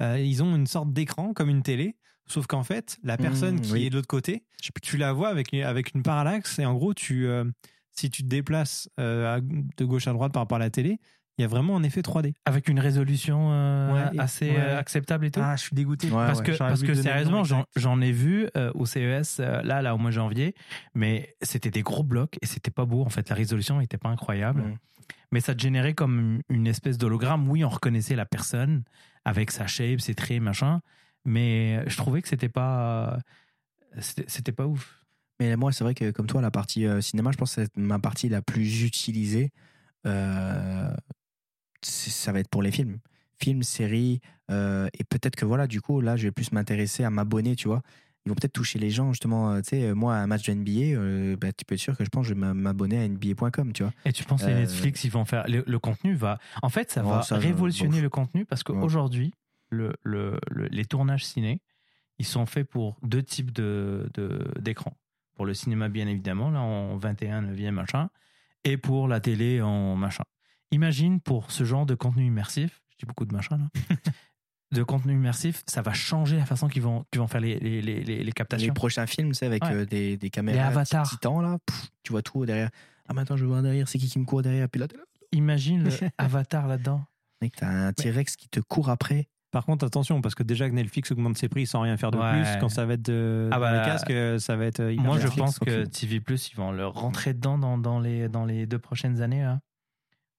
[0.00, 3.60] Euh, ils ont une sorte d'écran comme une télé, sauf qu'en fait, la personne Mmh,
[3.60, 3.84] qui oui.
[3.86, 4.44] est de l'autre côté,
[4.82, 7.44] tu la vois avec, avec une parallaxe et en gros, tu, euh,
[7.92, 9.40] si tu te déplaces euh,
[9.76, 10.98] de gauche à droite par rapport à la télé,
[11.38, 12.34] il y a vraiment un effet 3D.
[12.44, 14.58] Avec une résolution euh, Ouais, assez ouais.
[14.58, 15.40] euh, acceptable et tout.
[15.42, 16.08] Ah, je suis dégoûté.
[16.08, 16.44] Ouais, parce ouais.
[16.44, 20.10] que, parce que sérieusement, j'en, ai vu euh, au CES, euh, là, là, au mois
[20.10, 20.54] de janvier,
[20.94, 23.02] mais c'était des gros blocs et c'était pas beau.
[23.02, 24.62] En fait, la résolution n'était pas incroyable.
[25.30, 27.48] Mais ça te générait comme une espèce d'hologramme.
[27.48, 28.84] Oui, on reconnaissait la personne
[29.24, 30.80] avec sa shape, ses traits, machin.
[31.24, 33.18] Mais je trouvais que c'était pas.
[33.98, 35.02] C'était, pas ouf.
[35.40, 37.76] Mais moi, c'est vrai que comme toi, la partie euh, cinéma, je pense que c'est
[37.76, 39.52] ma partie la plus utilisée.
[40.06, 40.92] Euh,
[41.84, 42.98] ça va être pour les films.
[43.40, 44.20] Films, séries.
[44.50, 47.68] euh, et peut-être que voilà, du coup, là, je vais plus m'intéresser à m'abonner, tu
[47.68, 47.82] vois.
[48.24, 49.50] ils vont peut-être toucher les gens, justement.
[49.52, 51.96] euh, Tu sais, euh, moi, un match de NBA, euh, bah, tu peux être sûr
[51.96, 53.92] que je pense que je vais m'a- m'abonner à NBA.com, tu vois.
[54.04, 55.44] Et tu penses que Netflix, ils vont faire.
[55.48, 56.38] Le, le contenu va.
[56.62, 59.32] En fait, ça va ça, révolutionner le contenu parce qu'aujourd'hui,
[59.70, 61.60] le, le, le- les tournages ciné,
[62.18, 64.96] ils sont faits pour deux types de, de- d'écrans.
[65.34, 68.08] Pour le cinéma, bien évidemment, là, en 21, 9e, machin,
[68.62, 70.22] et pour la télé en machin.
[70.72, 73.68] Imagine pour ce genre de contenu immersif, je dis beaucoup de machin là,
[74.72, 77.82] de contenu immersif, ça va changer la façon qu'ils vont, qu'ils vont faire les, les,
[77.82, 78.72] les, les- les Les captations.
[78.74, 79.74] prochains films, tu sais, avec Ouais.
[79.74, 81.08] euh, des, des caméras avatars.
[81.10, 82.70] titans, là, pff, tu vois tout derrière.
[83.08, 84.86] Ah, mais attends, je voir derrière, c'est qui qui me court derrière Puis là,
[85.32, 87.04] Imagine le Avatar là-dedans.
[87.42, 89.28] mec, t'as un T-Rex qui te court après.
[89.50, 92.16] Par contre, attention, parce que déjà que Netflix augmente ses prix sans rien faire de
[92.18, 92.32] Ouais.
[92.42, 94.80] plus, quand ça va être de, Ah dans bah, les casques, euh, ça va être
[94.80, 98.00] euh, hyper Moi, je pense que TV Plus, ils vont le rentrer dedans dans, dans,
[98.00, 99.42] les, dans les deux prochaines années.
[99.42, 99.60] Là.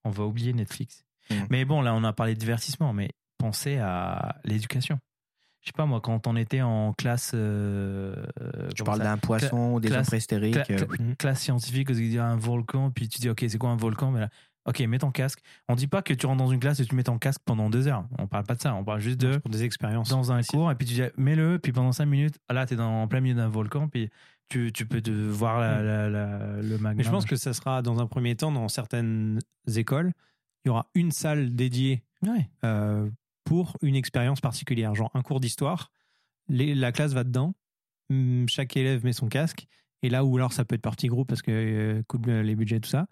[0.04, 1.04] On va oublier Netflix.
[1.30, 1.36] Mm.
[1.50, 5.00] Mais bon, là, on a parlé de divertissement, mais pensez à l'éducation.
[5.62, 7.32] Je sais pas, moi, quand on était en classe.
[7.34, 10.56] euh, euh, Tu parles d'un poisson, des classe- hommes préhystériques.
[10.56, 13.70] Cla- euh, cla- classe scientifique, y a un volcan, puis tu dis, OK, c'est quoi
[13.70, 14.12] un volcan?
[14.12, 14.30] Mais là,
[14.66, 15.40] OK, mets ton casque.
[15.70, 17.70] On dit pas que tu rentres dans une classe et tu mets ton casque pendant
[17.70, 18.06] deux heures.
[18.18, 18.74] On parle pas de ça.
[18.76, 20.10] On parle juste de pour des expériences.
[20.10, 22.78] dans un cours et puis tu dis mets-le puis pendant 5 minutes ah là t'es
[22.78, 24.10] dans en plein milieu d'un volcan puis
[24.54, 27.54] tu, tu peux te voir la, la- la- le magma Mais je pense que ça
[27.54, 29.40] sera dans un premier temps dans certaines
[29.76, 30.14] écoles,
[30.64, 32.50] il y aura une salle dédiée ouais.
[32.64, 33.10] euh,
[33.44, 35.92] pour une expérience particulière, genre un cours d'histoire.
[36.50, 37.56] La classe va dedans,
[38.10, 39.66] hum, chaque élève met son casque,
[40.02, 42.80] et là où alors ça peut être partie groupe parce que euh, coupe les budgets
[42.80, 43.08] tout ça.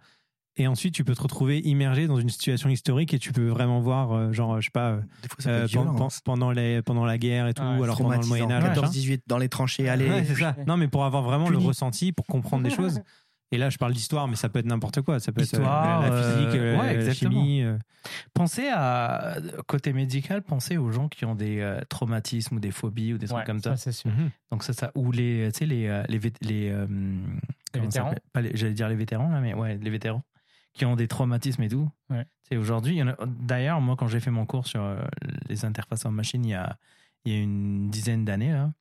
[0.57, 3.79] Et ensuite, tu peux te retrouver immergé dans une situation historique et tu peux vraiment
[3.79, 5.01] voir, euh, genre, je sais pas, euh,
[5.39, 5.93] ça peut être pen- violent.
[5.95, 6.07] pen- hein.
[6.25, 8.25] pendant, les, pendant la guerre et tout, Ah, ou alors pendant le.
[8.27, 8.61] Moyen-Âge.
[8.63, 8.81] machin.
[8.81, 10.09] 14-18 dans les tranchées, allez.
[10.09, 10.55] Ouais, c'est ça.
[10.67, 13.01] Non, mais pour avoir vraiment le ressenti, pour comprendre des choses.
[13.53, 15.19] Et là, je parle d'histoire, mais ça peut être n'importe quoi.
[15.19, 17.61] Ça peut Histoire, être euh, la physique, euh, euh, ouais, la chimie.
[17.63, 17.77] euh.
[18.33, 19.35] pensez à
[19.67, 23.27] côté médical pensez aux gens qui ont des euh, traumatismes ou des phobies ou des
[23.27, 24.09] trucs Ouais, comme ça c'est sûr.
[24.51, 26.87] donc ça ça ou les tu sais les euh, les les, euh,
[27.73, 28.13] ça vétérans
[28.53, 30.23] j'allais dire les vétérans là mais ouais les vétérans
[30.73, 32.25] qui ont des traumatismes et tout Ouais.
[32.43, 35.01] c'est aujourd'hui d'ailleurs moi quand j'ai fait mon cours sur euh,
[35.49, 36.77] les interfaces en machine il y a
[37.25, 38.73] il y a une dizaine d'années là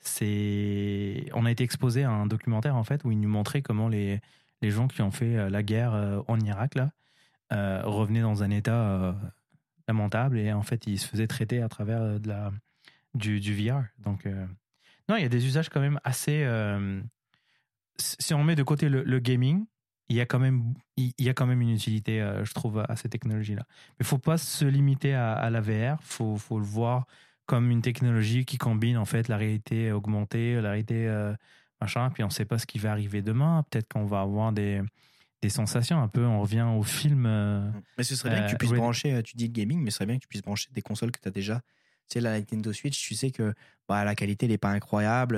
[0.00, 3.88] c'est on a été exposé à un documentaire en fait où ils nous montraient comment
[3.88, 4.20] les
[4.62, 6.90] les gens qui ont fait euh, la guerre euh, en Irak là
[7.52, 9.12] euh, revenaient dans un état euh,
[9.88, 12.52] lamentable et en fait ils se faisaient traiter à travers de la
[13.14, 14.46] du, du VR donc euh,
[15.08, 16.44] non il y a des usages quand même assez
[17.98, 19.64] si on met de côté le, le gaming
[20.08, 22.84] il y a quand même il y a quand même une utilité euh, je trouve
[22.88, 23.64] à ces technologies là
[23.98, 27.06] mais faut pas se limiter à, à la VR faut faut le voir
[27.46, 31.34] comme une technologie qui combine en fait la réalité augmentée la réalité euh,
[31.80, 32.10] machin.
[32.10, 33.64] Puis on sait pas ce qui va arriver demain.
[33.70, 34.82] Peut-être qu'on va avoir des
[35.42, 36.00] des sensations.
[36.02, 39.22] Un peu on revient au film euh, Mais ce serait bien que tu puisses brancher,
[39.22, 41.28] tu dis gaming, mais ce serait bien que tu puisses brancher des consoles que tu
[41.28, 41.60] as déjà.
[42.08, 43.54] Tu sais, la Nintendo Switch, tu sais que
[43.88, 45.36] bah, la qualité n'est pas incroyable,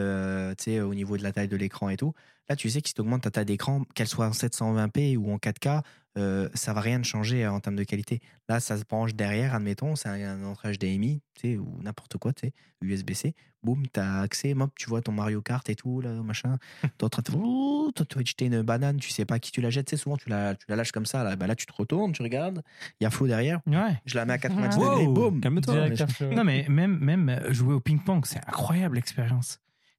[0.56, 2.14] tu sais, au niveau de la taille de l'écran et tout.
[2.48, 5.32] Là, tu sais que si tu augmentes ta taille d'écran, qu'elle soit en 720p ou
[5.32, 5.82] en 4K,
[6.18, 8.20] euh, ça va rien changer euh, en termes de qualité.
[8.48, 12.32] Là, ça se branche derrière, admettons, c'est un, entrée HDMI, tu sais, ou n'importe quoi,
[12.32, 12.52] tu sais,
[12.82, 13.34] USB-C.
[13.62, 16.58] Boum, t'as accès, mop, tu vois ton Mario Kart et tout, là, machin.
[16.96, 17.90] T'es en train de.
[17.92, 20.02] Toi, tu vas jeter une banane, tu sais pas qui tu la jettes, tu sais,
[20.02, 21.34] souvent tu la, tu la lâches comme ça, là.
[21.34, 22.62] Bah, là, tu te retournes, tu regardes,
[23.00, 25.40] il y a Flo derrière, ouais je la mets à 90 Wow, degrés, boum.
[25.40, 25.88] calme-toi.
[26.30, 29.58] Non, mais même, même jouer au ping-pong, c'est incroyable l'expérience.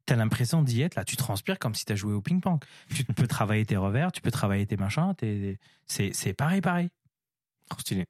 [0.10, 2.60] T'as l'impression d'y être, là, tu transpires comme si t'as joué au ping-pong.
[2.96, 6.90] Tu peux travailler tes revers, tu peux travailler tes machins, t'es- c'est c'est pareil, pareil.
[7.70, 8.06] Trop stylé.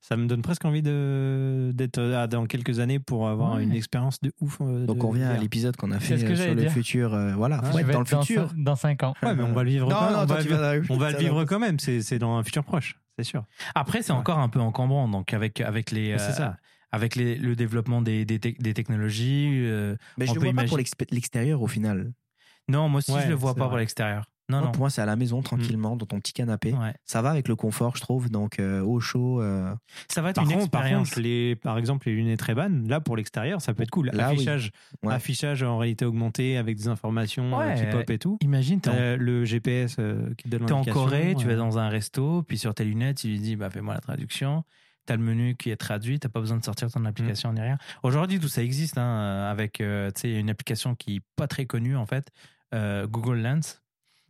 [0.00, 3.64] Ça me donne presque envie de d'être euh, dans quelques années pour avoir Ouais.
[3.64, 4.58] une expérience de ouf.
[4.62, 6.60] euh, Donc de on revient à l'épisode qu'on a fait ce que euh, sur le
[6.62, 6.72] dire.
[6.72, 7.12] futur.
[7.14, 8.50] euh, voilà, Ah, faut être dans le dans futur.
[8.56, 9.14] Dans 5 ans.
[9.22, 10.12] Ouais, mais on va le vivre Non, quand même.
[10.14, 10.50] non, on va, le-
[10.80, 11.78] vas- on va le ça vivre quand même.
[11.78, 13.44] C'est c'est dans un futur proche, c'est sûr.
[13.74, 14.18] Après, c'est Ouais.
[14.18, 15.06] encore un peu encombrant.
[15.06, 16.56] Donc, avec, avec, les, euh, ça.
[16.92, 19.48] Avec les, le développement des, des, tec- des technologies.
[19.64, 20.78] euh, Mais je le peut vois pas pour
[21.10, 22.12] l'extérieur au final.
[22.68, 23.68] Non, moi aussi, Ouais, je le vois pas vrai.
[23.70, 24.26] pour l'extérieur.
[24.48, 24.72] Non, Moi, non.
[24.72, 26.72] Pour moi, c'est à la maison, tranquillement, dans ton petit canapé.
[26.72, 26.92] Ouais.
[27.04, 28.28] Ça va avec le confort, je trouve.
[28.28, 29.40] Donc, euh, au chaud.
[29.40, 29.72] euh,
[30.08, 33.00] Ça va être Par une contre, par contre, les, par exemple, les lunettes Ray-Ban, là,
[33.00, 34.10] pour l'extérieur, ça peut être cool.
[34.12, 34.34] Là, oui.
[34.34, 34.70] affichage,
[35.04, 35.14] Ouais.
[35.14, 37.76] affichage en réalité augmentée avec des informations Ouais.
[37.76, 38.36] qui pop et tout.
[38.42, 41.88] Imagine, en le GPS euh, qui te donne T'es en Corée, tu vas dans un
[41.88, 44.64] resto, puis sur tes lunettes, tu lui dis bah, fais-moi la traduction.
[45.04, 47.76] T'as le menu qui est traduit, t'as pas besoin de sortir ton application ni rien.
[48.04, 51.66] Aujourd'hui, tout ça existe hein, euh, avec euh, tu une application qui est pas très
[51.66, 52.30] connue en fait,
[52.74, 53.80] euh, Google Lens,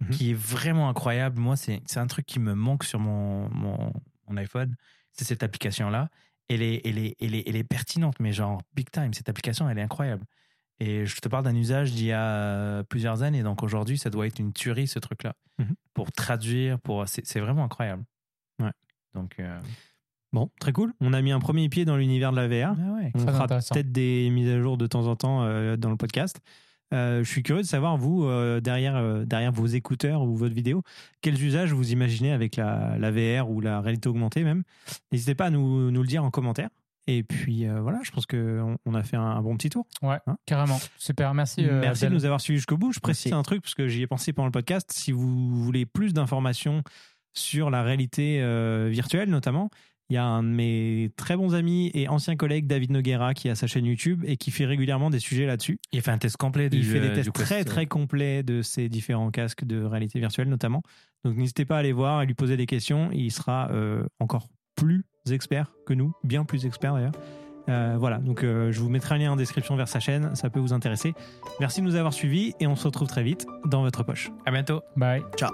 [0.01, 0.11] Mhm.
[0.11, 1.39] qui est vraiment incroyable.
[1.39, 3.93] Moi, c'est un truc qui me manque sur mon, mon,
[4.27, 4.75] mon iPhone,
[5.13, 6.09] c'est cette application-là.
[6.49, 9.13] Elle est, elle, est, elle, est, elle est pertinente, mais genre big time.
[9.15, 10.25] Cette application, elle est incroyable.
[10.81, 13.45] Et je te parle d'un usage d'il y a euh, plusieurs années.
[13.45, 15.35] Donc aujourd'hui, ça doit être une tuerie, ce truc-là.
[15.59, 15.75] Mhm.
[15.95, 18.03] Pour traduire, pour c'est c'est vraiment incroyable.
[18.61, 18.73] Ouais.
[19.15, 19.61] Donc, euh,
[20.33, 20.93] Bon, très cool.
[21.01, 22.75] On a mis un premier pied dans l'univers de la VR.
[22.79, 23.11] ah ouais.
[23.15, 26.41] On fera peut-être des mises à jour de temps en temps euh, dans le podcast.
[26.95, 30.83] Euh, je suis curieux de savoir, vous, euh, derrière, derrière vos écouteurs ou votre vidéo,
[31.23, 34.63] quels usages vous imaginez avec la, la VR ou la réalité augmentée même.
[35.11, 36.69] N'hésitez pas à nous, nous le dire en commentaire.
[37.09, 39.87] Et puis euh, voilà, je pense qu'on on a fait un, un bon petit tour.
[40.03, 40.79] Ouais, Hein carrément.
[40.99, 41.67] Super, merci.
[41.67, 42.93] euh, Merci de nous avoir suivis jusqu'au bout.
[42.93, 43.41] Je précise Merci.
[43.41, 44.91] un truc parce que j'y ai pensé pendant le podcast.
[44.93, 46.83] Si vous voulez plus d'informations
[47.35, 49.71] sur la réalité euh, virtuelle, notamment,
[50.13, 53.49] il y a un de mes très bons amis et anciens collègues, David Noguera, qui
[53.49, 55.79] a sa chaîne YouTube et qui fait régulièrement des sujets là-dessus.
[55.91, 57.47] Il fait un test complet du Il fait des euh, tests du Quest.
[57.47, 60.83] très très complets de ces différents casques de réalité virtuelle, notamment.
[61.25, 63.09] Donc n'hésitez pas à aller voir et lui poser des questions.
[63.13, 67.13] Il sera euh, encore plus expert que nous, bien plus expert d'ailleurs.
[67.71, 70.51] Euh, voilà, donc euh, je vous mettrai un lien en description vers sa chaîne, ça
[70.51, 71.15] peut vous intéresser.
[71.59, 74.31] Merci de nous avoir suivis et on se retrouve très vite dans votre poche.
[74.45, 74.83] À bientôt.
[74.97, 75.23] Bye.
[75.39, 75.53] Ciao.